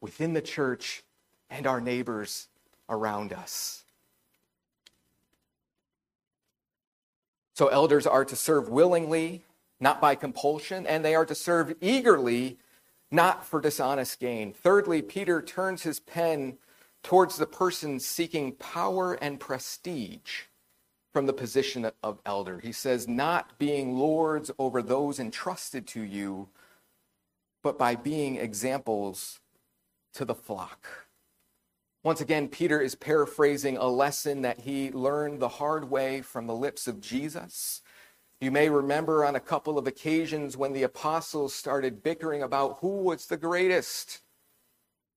within 0.00 0.32
the 0.32 0.40
church 0.40 1.02
and 1.50 1.66
our 1.66 1.80
neighbors 1.80 2.48
around 2.88 3.32
us. 3.32 3.84
So, 7.54 7.66
elders 7.68 8.06
are 8.06 8.24
to 8.24 8.36
serve 8.36 8.68
willingly, 8.68 9.42
not 9.80 10.00
by 10.00 10.14
compulsion, 10.14 10.86
and 10.86 11.04
they 11.04 11.14
are 11.14 11.26
to 11.26 11.34
serve 11.34 11.74
eagerly 11.80 12.58
not 13.10 13.44
for 13.44 13.60
dishonest 13.60 14.20
gain. 14.20 14.52
Thirdly, 14.52 15.02
Peter 15.02 15.40
turns 15.40 15.82
his 15.82 16.00
pen 16.00 16.58
towards 17.02 17.36
the 17.36 17.46
person 17.46 18.00
seeking 18.00 18.52
power 18.52 19.14
and 19.14 19.40
prestige 19.40 20.42
from 21.12 21.26
the 21.26 21.32
position 21.32 21.90
of 22.02 22.20
elder. 22.26 22.60
He 22.60 22.72
says, 22.72 23.08
not 23.08 23.58
being 23.58 23.96
lords 23.96 24.50
over 24.58 24.82
those 24.82 25.18
entrusted 25.18 25.86
to 25.88 26.02
you, 26.02 26.48
but 27.62 27.78
by 27.78 27.94
being 27.94 28.36
examples 28.36 29.40
to 30.14 30.24
the 30.24 30.34
flock. 30.34 30.86
Once 32.04 32.20
again, 32.20 32.48
Peter 32.48 32.80
is 32.80 32.94
paraphrasing 32.94 33.76
a 33.76 33.88
lesson 33.88 34.42
that 34.42 34.60
he 34.60 34.90
learned 34.92 35.40
the 35.40 35.48
hard 35.48 35.90
way 35.90 36.20
from 36.20 36.46
the 36.46 36.54
lips 36.54 36.86
of 36.86 37.00
Jesus 37.00 37.82
you 38.40 38.50
may 38.50 38.68
remember 38.68 39.24
on 39.24 39.34
a 39.34 39.40
couple 39.40 39.78
of 39.78 39.86
occasions 39.86 40.56
when 40.56 40.72
the 40.72 40.84
apostles 40.84 41.54
started 41.54 42.02
bickering 42.02 42.42
about 42.42 42.78
who 42.80 43.02
was 43.02 43.26
the 43.26 43.36
greatest. 43.36 44.20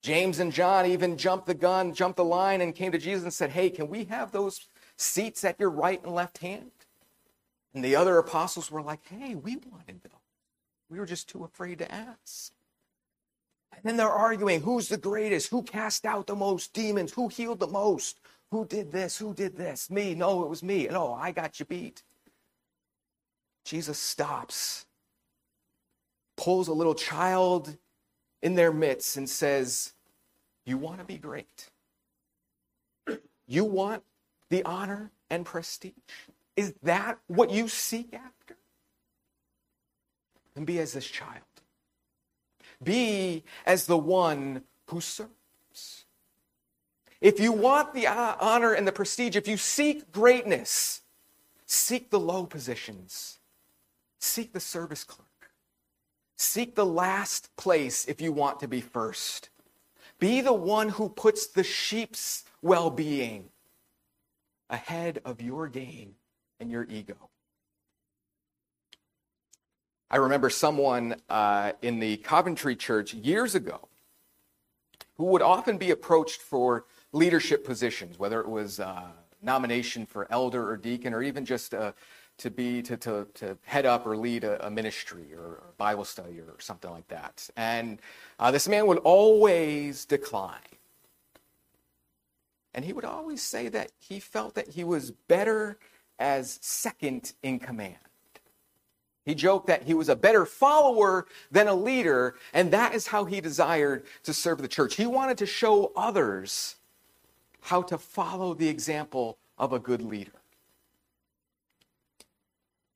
James 0.02 0.40
and 0.40 0.52
John 0.52 0.88
even 0.88 1.18
jumped 1.18 1.46
the 1.46 1.54
gun, 1.54 1.94
jumped 1.94 2.18
the 2.18 2.24
line, 2.24 2.62
and 2.62 2.74
came 2.74 2.92
to 2.92 2.98
Jesus 2.98 3.24
and 3.24 3.34
said, 3.34 3.52
Hey, 3.52 3.70
can 3.70 3.88
we 3.88 4.06
have 4.06 4.32
those 4.32 4.68
seats 4.98 5.44
at 5.44 5.60
your 5.60 5.70
right 5.70 6.04
and 6.04 6.16
left 6.16 6.40
hand? 6.40 6.72
And 7.76 7.84
the 7.84 7.96
other 7.96 8.18
apostles 8.18 8.72
were 8.72 8.82
like, 8.82 9.02
Hey, 9.08 9.36
we 9.36 9.58
wanted 9.58 10.02
those. 10.04 10.12
We 10.90 11.00
were 11.00 11.06
just 11.06 11.30
too 11.30 11.44
afraid 11.44 11.78
to 11.78 11.92
ask. 11.92 12.52
And 13.72 13.84
then 13.84 13.98
they're 13.98 14.10
arguing 14.10 14.62
who's 14.62 14.90
the 14.90 14.98
greatest? 14.98 15.50
Who 15.50 15.62
cast 15.64 16.06
out 16.06 16.28
the 16.28 16.36
most 16.36 16.74
demons? 16.74 17.14
Who 17.14 17.28
healed 17.28 17.60
the 17.60 17.68
most? 17.68 18.20
Who 18.50 18.66
did 18.66 18.92
this? 18.92 19.18
Who 19.18 19.34
did 19.34 19.56
this? 19.56 19.90
Me. 19.90 20.14
No, 20.16 20.44
it 20.44 20.50
was 20.50 20.62
me. 20.64 20.88
No, 20.88 21.10
oh, 21.10 21.14
I 21.14 21.32
got 21.32 21.60
you 21.60 21.66
beat. 21.66 22.04
Jesus 23.64 24.00
stops, 24.00 24.86
pulls 26.36 26.68
a 26.68 26.74
little 26.74 26.96
child 26.96 27.78
in 28.42 28.56
their 28.56 28.72
midst, 28.72 29.18
and 29.18 29.30
says, 29.30 29.94
You 30.66 30.78
want 30.78 31.00
to 31.00 31.06
be 31.06 31.18
great? 31.18 31.70
You 33.48 33.66
want 33.66 34.04
the 34.50 34.64
honor 34.64 35.12
and 35.30 35.46
prestige? 35.46 35.92
Is 36.56 36.74
that 36.84 37.20
what 37.28 37.52
you 37.52 37.68
seek 37.68 38.14
after? 38.14 38.56
Then 40.56 40.66
be 40.66 40.80
as 40.80 40.94
this 40.94 41.06
child. 41.06 41.44
Be 42.84 43.44
as 43.66 43.86
the 43.86 43.98
one 43.98 44.64
who 44.88 45.02
serves. 45.02 46.06
If 47.20 47.40
you 47.40 47.52
want 47.52 47.94
the 47.94 48.08
uh, 48.08 48.36
honor 48.40 48.74
and 48.74 48.88
the 48.88 48.92
prestige, 48.92 49.36
if 49.36 49.48
you 49.48 49.58
seek 49.58 50.12
greatness, 50.12 51.02
seek 51.66 52.10
the 52.10 52.20
low 52.20 52.46
positions 52.46 53.38
Seek 54.22 54.54
the 54.54 54.60
service 54.60 55.04
clerk. 55.04 55.28
Seek 56.38 56.76
the 56.76 56.86
last 56.86 57.56
place 57.58 58.06
if 58.06 58.22
you 58.22 58.32
want 58.32 58.60
to 58.60 58.68
be 58.68 58.80
first. 58.80 59.50
Be 60.20 60.42
the 60.42 60.54
one 60.54 60.90
who 60.90 61.10
puts 61.10 61.48
the 61.48 61.64
sheep's 61.64 62.44
well 62.62 62.92
being 62.92 63.50
ahead 64.70 65.20
of 65.26 65.42
your 65.42 65.68
gain 65.68 66.14
and 66.60 66.70
your 66.70 66.86
ego. 66.86 67.16
I 70.12 70.18
remember 70.18 70.52
someone 70.52 71.16
uh, 71.28 71.72
in 71.82 72.00
the 72.00 72.18
Coventry 72.18 72.76
church 72.76 73.16
years 73.16 73.56
ago 73.56 73.88
who 75.18 75.26
would 75.26 75.42
often 75.42 75.80
be 75.80 75.90
approached 75.90 76.42
for 76.42 76.86
leadership 77.12 77.66
positions, 77.66 78.20
whether 78.20 78.40
it 78.40 78.48
was 78.48 78.80
uh, 78.80 79.08
nomination 79.42 80.06
for 80.06 80.28
elder 80.32 80.70
or 80.70 80.78
deacon 80.78 81.14
or 81.14 81.24
even 81.24 81.44
just 81.44 81.74
a 81.74 81.96
to 82.42 82.50
be 82.50 82.82
to, 82.82 82.98
to, 82.98 83.28
to 83.36 83.58
head 83.64 83.86
up 83.86 84.06
or 84.06 84.18
lead 84.18 84.44
a, 84.44 84.66
a 84.66 84.70
ministry 84.70 85.34
or 85.34 85.62
a 85.70 85.72
Bible 85.78 86.06
study 86.06 86.40
or 86.40 86.56
something 86.60 86.92
like 86.92 87.08
that. 87.08 87.50
And 87.56 88.00
uh, 88.40 88.52
this 88.52 88.68
man 88.68 88.88
would 88.88 88.98
always 89.00 90.06
decline. 90.06 90.60
And 92.74 92.84
he 92.86 92.94
would 92.94 93.06
always 93.06 93.42
say 93.42 93.68
that 93.70 93.92
he 94.00 94.20
felt 94.20 94.56
that 94.56 94.70
he 94.70 94.84
was 94.84 95.12
better 95.12 95.78
as 96.20 96.58
second 96.62 97.34
in 97.44 97.60
command. 97.60 97.98
He 99.24 99.36
joked 99.36 99.68
that 99.68 99.84
he 99.84 99.94
was 99.94 100.10
a 100.10 100.16
better 100.16 100.48
follower 100.48 101.28
than 101.52 101.68
a 101.68 101.76
leader, 101.76 102.36
and 102.54 102.72
that 102.72 102.96
is 102.96 103.08
how 103.08 103.26
he 103.26 103.40
desired 103.40 104.04
to 104.24 104.34
serve 104.34 104.62
the 104.62 104.68
church. 104.68 104.96
He 104.96 105.06
wanted 105.06 105.38
to 105.40 105.46
show 105.46 105.92
others 105.96 106.78
how 107.62 107.84
to 107.84 108.00
follow 108.00 108.56
the 108.56 108.68
example 108.68 109.38
of 109.60 109.74
a 109.74 109.80
good 109.80 110.02
leader. 110.02 110.41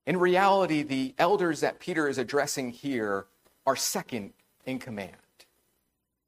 In 0.05 0.17
reality, 0.17 0.83
the 0.83 1.15
elders 1.17 1.61
that 1.61 1.79
Peter 1.79 2.07
is 2.07 2.17
addressing 2.17 2.69
here 2.71 3.25
are 3.65 3.75
second 3.75 4.33
in 4.65 4.79
command. 4.79 5.15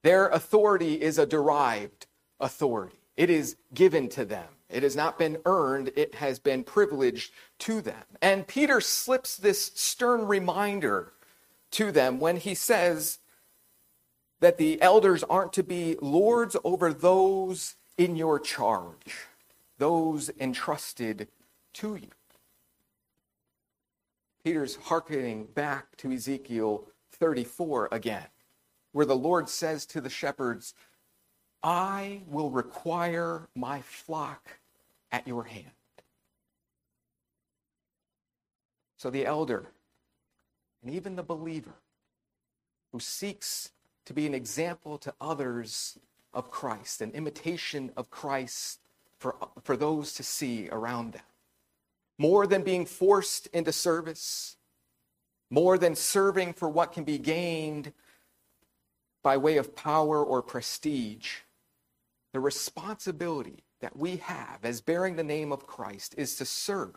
Their 0.03 0.29
authority 0.29 1.01
is 1.01 1.17
a 1.17 1.25
derived 1.25 2.07
authority, 2.39 2.99
it 3.15 3.29
is 3.29 3.55
given 3.73 4.09
to 4.09 4.25
them. 4.25 4.47
It 4.69 4.83
has 4.83 4.97
not 4.97 5.17
been 5.17 5.37
earned, 5.45 5.91
it 5.95 6.15
has 6.15 6.39
been 6.39 6.63
privileged 6.63 7.31
to 7.59 7.79
them. 7.79 8.03
And 8.21 8.45
Peter 8.45 8.81
slips 8.81 9.37
this 9.37 9.71
stern 9.75 10.27
reminder 10.27 11.13
to 11.71 11.91
them 11.91 12.19
when 12.19 12.37
he 12.37 12.53
says 12.53 13.19
that 14.39 14.57
the 14.57 14.81
elders 14.81 15.23
aren't 15.23 15.53
to 15.53 15.63
be 15.63 15.95
lords 16.01 16.57
over 16.63 16.93
those 16.93 17.75
in 17.97 18.15
your 18.15 18.39
charge, 18.39 19.27
those 19.77 20.29
entrusted 20.39 21.29
to 21.73 21.95
you. 21.95 22.09
Peter's 24.47 24.77
hearkening 24.77 25.43
back 25.43 25.97
to 25.97 26.09
Ezekiel 26.09 26.87
34 27.11 27.89
again, 27.91 28.27
where 28.93 29.05
the 29.05 29.13
Lord 29.13 29.49
says 29.49 29.85
to 29.87 29.99
the 29.99 30.09
shepherds, 30.09 30.73
I 31.61 32.21
will 32.29 32.49
require 32.49 33.49
my 33.55 33.81
flock 33.81 34.59
at 35.11 35.27
your 35.27 35.43
hand. 35.43 35.73
So 38.95 39.09
the 39.09 39.25
elder 39.25 39.65
and 40.81 40.93
even 40.93 41.17
the 41.17 41.23
believer 41.23 41.75
who 42.93 43.01
seeks 43.01 43.71
to 44.05 44.13
be 44.13 44.25
an 44.25 44.33
example 44.33 44.97
to 44.99 45.13
others 45.19 45.99
of 46.33 46.49
Christ, 46.49 47.01
an 47.01 47.11
imitation 47.11 47.91
of 47.97 48.09
Christ 48.09 48.79
for, 49.19 49.35
for 49.61 49.75
those 49.75 50.13
to 50.13 50.23
see 50.23 50.69
around 50.71 51.11
them. 51.11 51.23
More 52.17 52.47
than 52.47 52.63
being 52.63 52.85
forced 52.85 53.47
into 53.47 53.71
service, 53.71 54.57
more 55.49 55.77
than 55.77 55.95
serving 55.95 56.53
for 56.53 56.67
what 56.67 56.91
can 56.91 57.03
be 57.03 57.17
gained 57.17 57.93
by 59.23 59.37
way 59.37 59.57
of 59.57 59.75
power 59.75 60.23
or 60.23 60.41
prestige, 60.41 61.39
the 62.33 62.39
responsibility 62.39 63.63
that 63.79 63.95
we 63.95 64.17
have 64.17 64.59
as 64.63 64.81
bearing 64.81 65.15
the 65.15 65.23
name 65.23 65.51
of 65.51 65.67
Christ 65.67 66.15
is 66.17 66.35
to 66.37 66.45
serve. 66.45 66.95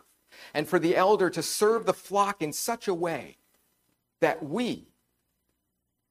And 0.53 0.67
for 0.67 0.79
the 0.79 0.95
elder 0.95 1.29
to 1.29 1.43
serve 1.43 1.85
the 1.85 1.93
flock 1.93 2.41
in 2.41 2.53
such 2.53 2.87
a 2.87 2.93
way 2.93 3.37
that 4.21 4.43
we, 4.43 4.87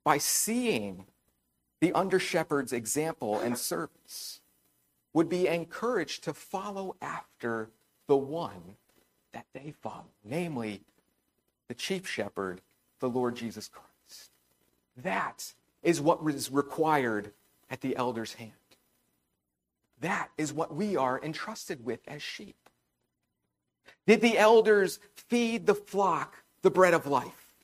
by 0.05 0.19
seeing 0.19 1.07
the 1.81 1.93
under 1.93 2.19
shepherd's 2.19 2.73
example 2.73 3.41
and 3.41 3.57
service, 3.57 4.41
would 5.13 5.29
be 5.29 5.49
encouraged 5.49 6.23
to 6.25 6.35
follow 6.35 6.95
after 7.01 7.71
the 8.07 8.17
one 8.17 8.77
that 9.33 9.47
they 9.53 9.73
follow, 9.83 10.07
namely 10.25 10.83
the 11.69 11.75
chief 11.75 12.09
shepherd, 12.09 12.61
the 13.01 13.09
Lord 13.09 13.37
Jesus 13.37 13.69
Christ. 13.69 14.31
That 14.97 15.53
is 15.83 16.01
what 16.01 16.21
is 16.29 16.51
required 16.51 17.33
at 17.71 17.81
the 17.81 17.97
elder's 17.97 18.35
hand. 18.35 18.53
That 20.01 20.31
is 20.39 20.53
what 20.53 20.75
we 20.75 20.97
are 20.97 21.21
entrusted 21.23 21.85
with 21.85 22.01
as 22.09 22.23
sheep. 22.23 22.57
Did 24.07 24.21
the 24.21 24.39
elders 24.39 24.99
feed 25.15 25.67
the 25.67 25.75
flock 25.75 26.43
the 26.63 26.71
bread 26.71 26.95
of 26.95 27.07
life? 27.07 27.55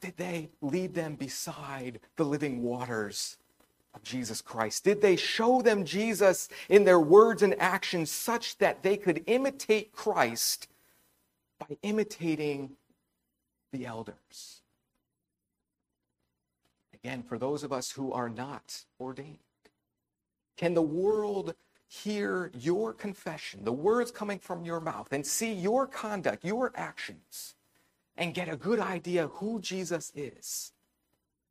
Did 0.00 0.16
they 0.16 0.50
lead 0.60 0.94
them 0.94 1.14
beside 1.14 2.00
the 2.16 2.24
living 2.24 2.62
waters 2.62 3.36
Jesus 4.02 4.40
Christ? 4.40 4.84
Did 4.84 5.02
they 5.02 5.16
show 5.16 5.62
them 5.62 5.84
Jesus 5.84 6.48
in 6.68 6.84
their 6.84 7.00
words 7.00 7.42
and 7.42 7.54
actions 7.60 8.10
such 8.10 8.58
that 8.58 8.82
they 8.82 8.96
could 8.96 9.22
imitate 9.26 9.92
Christ 9.92 10.68
by 11.58 11.76
imitating 11.82 12.72
the 13.72 13.86
elders? 13.86 14.62
Again, 16.94 17.22
for 17.22 17.38
those 17.38 17.64
of 17.64 17.72
us 17.72 17.90
who 17.90 18.12
are 18.12 18.28
not 18.28 18.84
ordained. 19.00 19.38
Can 20.56 20.74
the 20.74 20.82
world 20.82 21.54
hear 21.88 22.50
your 22.54 22.92
confession, 22.92 23.64
the 23.64 23.72
words 23.72 24.10
coming 24.10 24.38
from 24.38 24.64
your 24.64 24.80
mouth, 24.80 25.08
and 25.12 25.26
see 25.26 25.52
your 25.52 25.86
conduct, 25.86 26.44
your 26.44 26.72
actions, 26.74 27.54
and 28.16 28.34
get 28.34 28.48
a 28.48 28.56
good 28.56 28.78
idea 28.78 29.26
who 29.26 29.60
Jesus 29.60 30.12
is? 30.14 30.72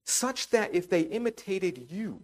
Such 0.06 0.49
that 0.49 0.73
if 0.73 0.89
they 0.89 1.01
imitated 1.01 1.88
you, 1.89 2.23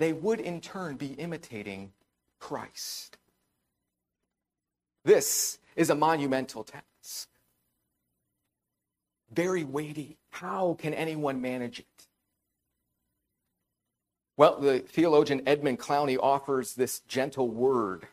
they 0.00 0.14
would 0.14 0.40
in 0.40 0.62
turn 0.62 0.96
be 0.96 1.08
imitating 1.08 1.92
Christ. 2.38 3.18
This 5.04 5.58
is 5.76 5.90
a 5.90 5.94
monumental 5.94 6.64
task. 6.64 7.28
Very 9.30 9.62
weighty. 9.62 10.16
How 10.30 10.74
can 10.80 10.94
anyone 10.94 11.42
manage 11.42 11.80
it? 11.80 12.06
Well, 14.38 14.58
the 14.58 14.78
theologian 14.78 15.42
Edmund 15.46 15.78
Clowney 15.78 16.16
offers 16.18 16.74
this 16.74 17.00
gentle 17.00 17.50
word. 17.50 18.06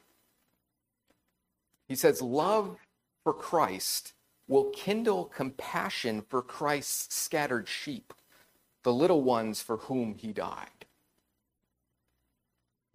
He 1.87 1.95
says, 1.95 2.21
Love 2.21 2.75
for 3.23 3.33
Christ 3.33 4.11
will 4.45 4.71
kindle 4.71 5.23
compassion 5.23 6.25
for 6.27 6.41
Christ's 6.41 7.15
scattered 7.15 7.69
sheep, 7.69 8.13
the 8.83 8.91
little 8.91 9.21
ones 9.21 9.61
for 9.61 9.77
whom 9.77 10.15
he 10.15 10.33
died. 10.33 10.86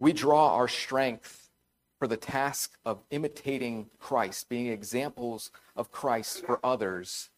We 0.03 0.11
draw 0.11 0.55
our 0.55 0.67
strength 0.67 1.49
for 1.97 2.09
the 2.09 2.17
task 2.17 2.73
of 2.83 3.05
imitating 3.09 3.89
Christ, 3.99 4.49
being 4.49 4.67
examples 4.67 5.49
of 5.77 5.93
Christ 5.93 6.45
for 6.45 6.59
others 6.61 7.29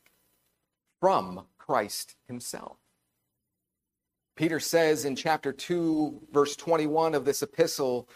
from 1.00 1.46
Christ 1.60 2.16
himself. 2.28 2.78
Peter 4.36 4.60
says 4.60 5.06
in 5.06 5.16
chapter 5.16 5.54
2, 5.54 6.30
verse 6.32 6.56
21 6.56 7.14
of 7.14 7.24
this 7.24 7.44
epistle, 7.44 8.10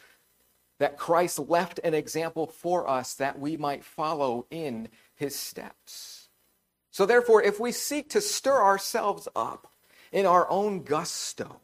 that 0.79 0.97
Christ 0.97 1.37
left 1.37 1.79
an 1.83 1.93
example 1.93 2.47
for 2.47 2.89
us 2.89 3.13
that 3.13 3.37
we 3.37 3.55
might 3.55 3.85
follow 3.85 4.47
in 4.49 4.87
his 5.13 5.35
steps. 5.35 6.27
So, 6.89 7.05
therefore, 7.05 7.43
if 7.43 7.59
we 7.59 7.71
seek 7.71 8.09
to 8.09 8.19
stir 8.19 8.63
ourselves 8.63 9.27
up 9.35 9.71
in 10.11 10.25
our 10.25 10.49
own 10.49 10.81
gusto, 10.81 11.61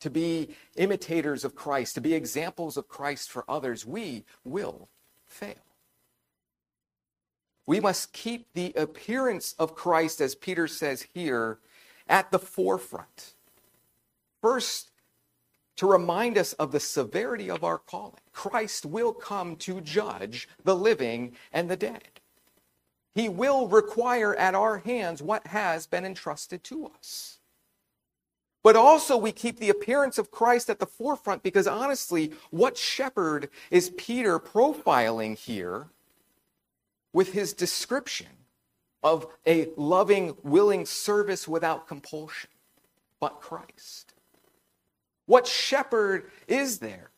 to 0.00 0.10
be 0.10 0.54
imitators 0.76 1.44
of 1.44 1.54
Christ, 1.54 1.94
to 1.94 2.00
be 2.00 2.14
examples 2.14 2.76
of 2.76 2.88
Christ 2.88 3.30
for 3.30 3.44
others, 3.48 3.86
we 3.86 4.24
will 4.44 4.88
fail. 5.26 5.54
We 7.66 7.80
must 7.80 8.12
keep 8.12 8.46
the 8.52 8.72
appearance 8.76 9.54
of 9.58 9.74
Christ, 9.74 10.20
as 10.20 10.34
Peter 10.34 10.68
says 10.68 11.06
here, 11.14 11.58
at 12.08 12.30
the 12.30 12.38
forefront. 12.38 13.34
First, 14.40 14.90
to 15.76 15.86
remind 15.86 16.38
us 16.38 16.52
of 16.54 16.72
the 16.72 16.80
severity 16.80 17.50
of 17.50 17.62
our 17.62 17.78
calling. 17.78 18.20
Christ 18.32 18.86
will 18.86 19.12
come 19.12 19.56
to 19.56 19.80
judge 19.80 20.48
the 20.64 20.76
living 20.76 21.36
and 21.52 21.70
the 21.70 21.76
dead. 21.76 22.20
He 23.14 23.28
will 23.28 23.68
require 23.68 24.34
at 24.34 24.54
our 24.54 24.78
hands 24.78 25.22
what 25.22 25.46
has 25.48 25.86
been 25.86 26.04
entrusted 26.04 26.64
to 26.64 26.90
us. 26.98 27.35
But 28.66 28.74
also, 28.74 29.16
we 29.16 29.30
keep 29.30 29.60
the 29.60 29.68
appearance 29.68 30.18
of 30.18 30.32
Christ 30.32 30.68
at 30.68 30.80
the 30.80 30.86
forefront 30.86 31.44
because 31.44 31.68
honestly, 31.68 32.32
what 32.50 32.76
shepherd 32.76 33.48
is 33.70 33.90
Peter 33.90 34.40
profiling 34.40 35.38
here 35.38 35.86
with 37.12 37.32
his 37.32 37.52
description 37.52 38.26
of 39.04 39.28
a 39.46 39.68
loving, 39.76 40.36
willing 40.42 40.84
service 40.84 41.46
without 41.46 41.86
compulsion? 41.86 42.50
But 43.20 43.40
Christ. 43.40 44.14
What 45.26 45.46
shepherd 45.46 46.28
is 46.48 46.80
there 46.80 47.10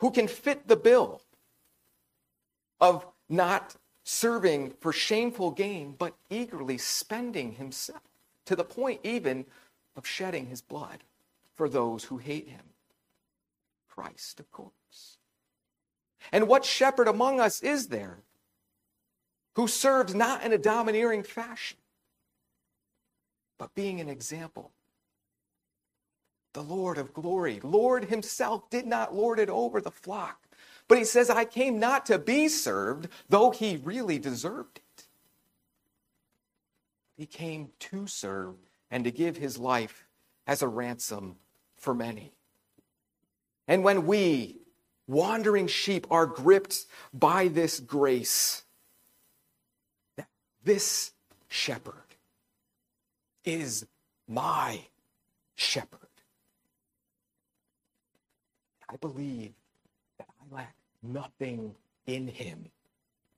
who 0.00 0.10
can 0.10 0.28
fit 0.28 0.68
the 0.68 0.76
bill 0.76 1.22
of 2.78 3.06
not 3.30 3.74
serving 4.02 4.74
for 4.82 4.92
shameful 4.92 5.50
gain, 5.50 5.94
but 5.96 6.14
eagerly 6.28 6.76
spending 6.76 7.52
himself 7.52 8.02
to 8.44 8.54
the 8.54 8.64
point 8.64 9.00
even 9.02 9.46
of 9.96 10.06
shedding 10.06 10.46
his 10.46 10.60
blood 10.60 11.04
for 11.54 11.68
those 11.68 12.04
who 12.04 12.18
hate 12.18 12.48
him? 12.48 12.64
Christ, 13.88 14.40
of 14.40 14.50
course. 14.50 15.18
And 16.32 16.48
what 16.48 16.64
shepherd 16.64 17.08
among 17.08 17.40
us 17.40 17.62
is 17.62 17.88
there 17.88 18.18
who 19.54 19.68
serves 19.68 20.14
not 20.14 20.42
in 20.42 20.52
a 20.52 20.58
domineering 20.58 21.22
fashion, 21.22 21.78
but 23.58 23.74
being 23.74 24.00
an 24.00 24.08
example 24.08 24.72
the 26.54 26.62
Lord 26.62 26.98
of 26.98 27.12
glory. 27.12 27.60
Lord 27.62 28.06
himself 28.06 28.70
did 28.70 28.86
not 28.86 29.14
lord 29.14 29.38
it 29.38 29.50
over 29.50 29.80
the 29.80 29.90
flock, 29.90 30.40
But 30.86 30.98
he 30.98 31.04
says, 31.04 31.28
I 31.28 31.44
came 31.44 31.78
not 31.78 32.06
to 32.06 32.18
be 32.18 32.48
served, 32.48 33.08
though 33.28 33.50
he 33.50 33.76
really 33.76 34.18
deserved 34.18 34.78
it. 34.78 35.04
He 37.16 37.26
came 37.26 37.70
to 37.80 38.06
serve 38.06 38.54
and 38.94 39.02
to 39.02 39.10
give 39.10 39.36
his 39.36 39.58
life 39.58 40.06
as 40.46 40.62
a 40.62 40.68
ransom 40.68 41.34
for 41.76 41.92
many. 41.92 42.32
And 43.66 43.82
when 43.82 44.06
we, 44.06 44.60
wandering 45.08 45.66
sheep, 45.66 46.06
are 46.12 46.26
gripped 46.26 46.86
by 47.12 47.48
this 47.48 47.80
grace, 47.80 48.62
this 50.62 51.10
shepherd 51.48 52.14
is 53.44 53.84
my 54.28 54.80
shepherd. 55.56 55.98
I 58.88 58.94
believe 58.94 59.54
that 60.18 60.28
I 60.40 60.54
lack 60.54 60.76
nothing 61.02 61.74
in 62.06 62.28
him, 62.28 62.66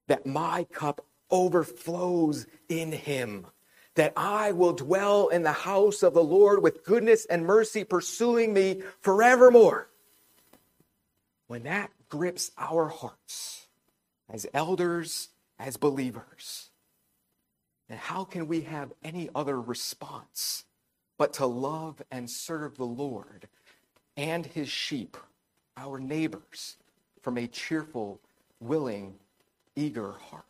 that 0.07 0.27
my 0.27 0.65
cup 0.65 1.03
overflows 1.31 2.47
in 2.69 2.93
him, 2.93 3.47
that 3.97 4.13
I 4.15 4.53
will 4.53 4.73
dwell 4.73 5.29
in 5.29 5.43
the 5.43 5.53
house 5.53 6.03
of 6.03 6.15
the 6.15 6.23
Lord 6.23 6.63
with 6.63 6.85
goodness 6.85 7.27
and 7.27 7.45
mercy 7.45 7.83
pursuing 7.83 8.53
me 8.53 8.83
forevermore. 9.01 9.89
When 11.49 11.65
that 11.65 11.91
grips 12.09 12.53
our 12.59 12.89
hearts 12.89 13.67
as 14.29 14.47
elders, 14.53 15.31
as 15.59 15.77
believers, 15.77 16.71
then 17.89 17.99
how 17.99 18.25
can 18.25 18.47
we 18.49 18.63
have 18.63 18.93
any 19.03 19.31
other 19.35 19.61
response 19.61 20.65
but 21.19 21.33
to 21.35 21.47
love 21.47 22.03
and 22.11 22.29
serve 22.29 22.77
the 22.77 22.85
Lord 22.85 23.49
and 24.17 24.45
his 24.45 24.69
sheep, 24.69 25.17
our 25.77 25.99
neighbors, 25.99 26.77
from 27.23 27.39
a 27.39 27.47
cheerful, 27.47 28.21
willing, 28.61 29.15
eager 29.75 30.13
heart? 30.13 30.45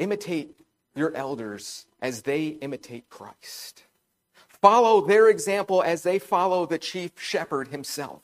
Imitate 0.00 0.58
your 0.96 1.14
elders 1.14 1.86
as 2.00 2.22
they 2.22 2.46
imitate 2.46 3.10
Christ. 3.10 3.84
Follow 4.48 5.06
their 5.06 5.28
example 5.28 5.82
as 5.82 6.02
they 6.02 6.18
follow 6.18 6.64
the 6.64 6.78
chief 6.78 7.12
shepherd 7.20 7.68
himself. 7.68 8.22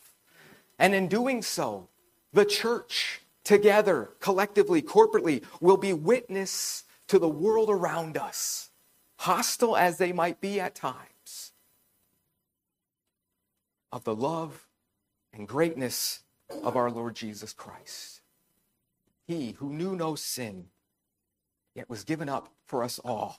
And 0.78 0.94
in 0.94 1.06
doing 1.06 1.42
so, 1.42 1.88
the 2.32 2.46
church, 2.46 3.20
together, 3.44 4.10
collectively, 4.20 4.80
corporately, 4.80 5.44
will 5.60 5.76
be 5.76 5.92
witness 5.92 6.84
to 7.08 7.18
the 7.18 7.28
world 7.28 7.68
around 7.68 8.16
us, 8.16 8.70
hostile 9.18 9.76
as 9.76 9.98
they 9.98 10.12
might 10.12 10.40
be 10.40 10.58
at 10.58 10.74
times, 10.74 11.52
of 13.92 14.04
the 14.04 14.14
love 14.14 14.66
and 15.34 15.46
greatness 15.46 16.20
of 16.62 16.74
our 16.74 16.90
Lord 16.90 17.14
Jesus 17.14 17.52
Christ. 17.52 18.22
He 19.26 19.52
who 19.58 19.72
knew 19.72 19.94
no 19.94 20.14
sin, 20.14 20.68
yet 21.76 21.90
was 21.90 22.04
given 22.04 22.28
up 22.28 22.48
for 22.64 22.82
us 22.82 22.98
all, 23.04 23.38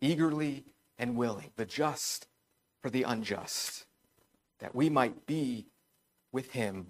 eagerly 0.00 0.64
and 0.98 1.16
willing, 1.16 1.50
the 1.54 1.64
just 1.64 2.26
for 2.82 2.90
the 2.90 3.04
unjust, 3.04 3.86
that 4.58 4.74
we 4.74 4.90
might 4.90 5.24
be 5.24 5.66
with 6.32 6.50
him 6.50 6.88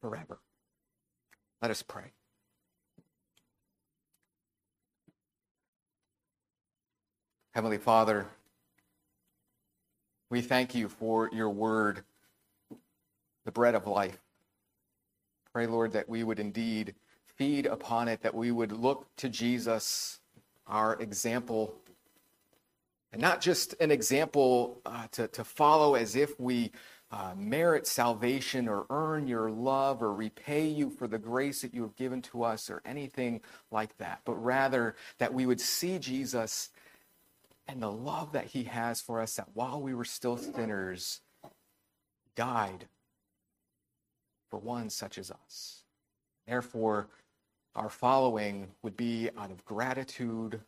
forever. 0.00 0.38
Let 1.60 1.72
us 1.72 1.82
pray. 1.82 2.12
Heavenly 7.50 7.78
Father, 7.78 8.26
we 10.30 10.40
thank 10.40 10.74
you 10.74 10.88
for 10.88 11.28
your 11.32 11.50
word, 11.50 12.02
the 13.44 13.52
bread 13.52 13.74
of 13.74 13.86
life. 13.86 14.18
Pray, 15.52 15.66
Lord, 15.66 15.92
that 15.92 16.08
we 16.08 16.24
would 16.24 16.38
indeed 16.38 16.94
feed 17.42 17.66
upon 17.66 18.06
it, 18.06 18.22
that 18.22 18.36
we 18.36 18.52
would 18.52 18.70
look 18.70 19.04
to 19.16 19.28
Jesus, 19.28 20.20
our 20.68 20.94
example, 21.02 21.74
and 23.12 23.20
not 23.20 23.40
just 23.40 23.74
an 23.80 23.90
example 23.90 24.80
uh, 24.86 25.08
to, 25.10 25.26
to 25.26 25.42
follow 25.42 25.96
as 25.96 26.14
if 26.14 26.38
we 26.38 26.70
uh, 27.10 27.32
merit 27.36 27.84
salvation 27.84 28.68
or 28.68 28.86
earn 28.90 29.26
your 29.26 29.50
love 29.50 30.04
or 30.04 30.14
repay 30.14 30.68
you 30.68 30.88
for 30.88 31.08
the 31.08 31.18
grace 31.18 31.62
that 31.62 31.74
you 31.74 31.82
have 31.82 31.96
given 31.96 32.22
to 32.22 32.44
us 32.44 32.70
or 32.70 32.80
anything 32.84 33.40
like 33.72 33.98
that, 33.98 34.20
but 34.24 34.34
rather 34.34 34.94
that 35.18 35.34
we 35.34 35.44
would 35.44 35.60
see 35.60 35.98
Jesus 35.98 36.70
and 37.66 37.82
the 37.82 37.90
love 37.90 38.30
that 38.30 38.46
he 38.46 38.62
has 38.62 39.00
for 39.00 39.20
us, 39.20 39.34
that 39.34 39.48
while 39.52 39.82
we 39.82 39.94
were 39.94 40.04
still 40.04 40.36
sinners, 40.36 41.22
died 42.36 42.86
for 44.48 44.60
one 44.60 44.88
such 44.88 45.18
as 45.18 45.32
us. 45.32 45.82
Therefore, 46.46 47.08
our 47.74 47.88
following 47.88 48.68
would 48.82 48.96
be 48.96 49.30
out 49.36 49.50
of 49.50 49.64
gratitude, 49.64 50.60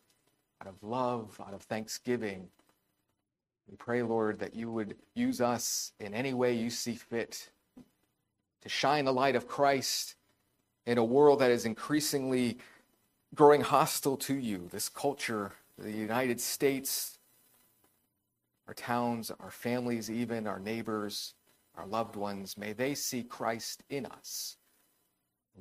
out 0.61 0.67
of 0.67 0.81
love, 0.81 1.39
out 1.45 1.53
of 1.53 1.61
thanksgiving. 1.61 2.47
We 3.69 3.75
pray, 3.77 4.01
Lord, 4.01 4.39
that 4.39 4.55
you 4.55 4.71
would 4.71 4.95
use 5.13 5.41
us 5.41 5.91
in 5.99 6.13
any 6.13 6.33
way 6.33 6.53
you 6.53 6.69
see 6.69 6.95
fit 6.95 7.49
to 8.61 8.69
shine 8.69 9.05
the 9.05 9.13
light 9.13 9.35
of 9.35 9.47
Christ 9.47 10.15
in 10.85 10.97
a 10.97 11.03
world 11.03 11.39
that 11.39 11.51
is 11.51 11.65
increasingly 11.65 12.57
growing 13.33 13.61
hostile 13.61 14.17
to 14.17 14.35
you. 14.35 14.67
This 14.71 14.89
culture, 14.89 15.53
the 15.77 15.91
United 15.91 16.39
States, 16.39 17.17
our 18.67 18.73
towns, 18.73 19.31
our 19.39 19.51
families, 19.51 20.09
even 20.09 20.47
our 20.47 20.59
neighbors, 20.59 21.33
our 21.75 21.85
loved 21.85 22.15
ones, 22.15 22.57
may 22.57 22.73
they 22.73 22.95
see 22.95 23.23
Christ 23.23 23.83
in 23.89 24.05
us. 24.05 24.57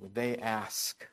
Would 0.01 0.15
they 0.15 0.37
ask, 0.39 1.07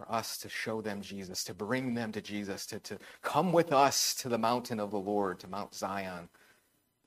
for 0.00 0.10
us 0.10 0.38
to 0.38 0.48
show 0.48 0.80
them 0.80 1.02
Jesus, 1.02 1.44
to 1.44 1.52
bring 1.52 1.92
them 1.92 2.10
to 2.12 2.22
Jesus, 2.22 2.64
to, 2.64 2.78
to 2.80 2.98
come 3.20 3.52
with 3.52 3.70
us 3.70 4.14
to 4.14 4.30
the 4.30 4.38
mountain 4.38 4.80
of 4.80 4.90
the 4.90 4.98
Lord, 4.98 5.38
to 5.40 5.46
Mount 5.46 5.74
Zion, 5.74 6.30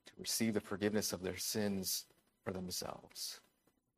to 0.05 0.11
receive 0.19 0.53
the 0.53 0.59
forgiveness 0.59 1.11
of 1.11 1.23
their 1.23 1.37
sins 1.37 2.05
for 2.45 2.53
themselves. 2.53 3.39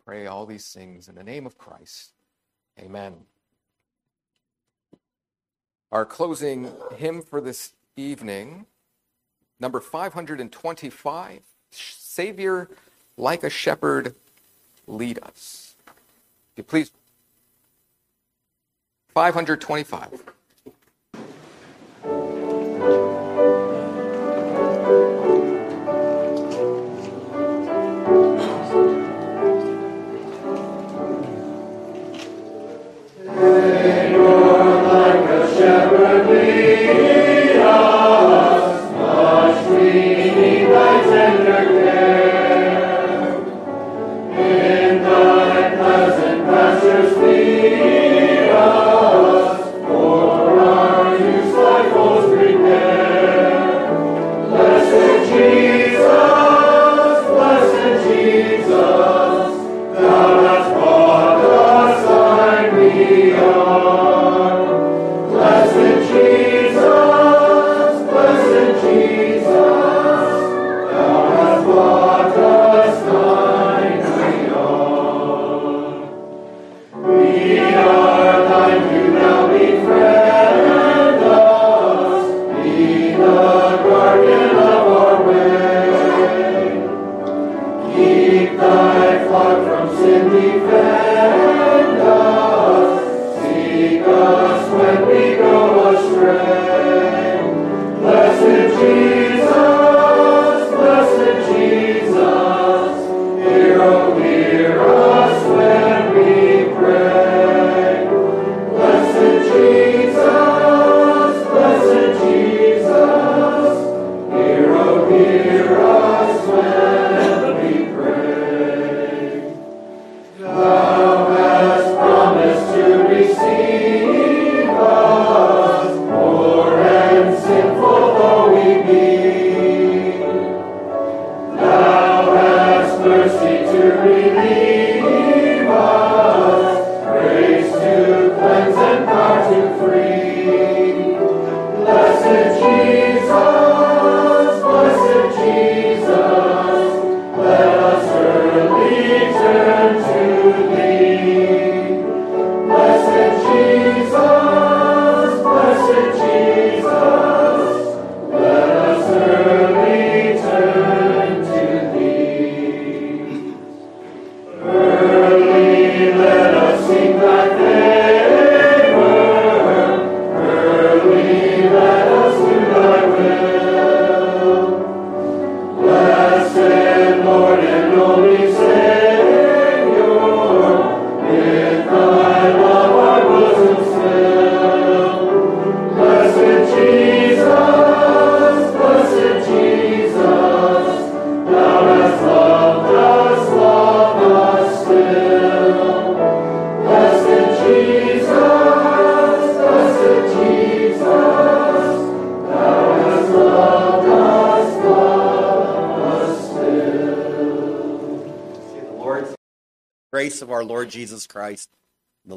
Pray 0.05 0.27
all 0.27 0.45
these 0.45 0.71
things 0.71 1.09
in 1.09 1.15
the 1.15 1.23
name 1.25 1.45
of 1.45 1.57
Christ. 1.57 2.13
Amen. 2.79 3.15
Our 5.91 6.05
closing 6.05 6.71
hymn 6.95 7.21
for 7.21 7.41
this 7.41 7.73
evening, 7.97 8.65
number 9.59 9.81
525 9.81 11.41
Savior, 11.71 12.69
like 13.17 13.43
a 13.43 13.49
shepherd, 13.49 14.15
lead 14.87 15.19
us. 15.21 15.75
If 15.87 16.59
you 16.59 16.63
please 16.63 16.91
525. 19.15 20.25
Jesus, 35.45 35.59
hero, 35.59 36.27
dear. 36.27 37.24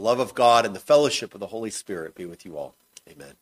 Love 0.08 0.20
of 0.20 0.34
God, 0.34 0.64
and 0.64 0.74
the 0.74 0.80
fellowship 0.80 1.34
of 1.34 1.40
the 1.40 1.48
Holy 1.48 1.68
Spirit 1.68 2.14
be 2.14 2.24
with 2.24 2.46
you 2.46 2.56
all. 2.56 2.74
Amen. 3.06 3.34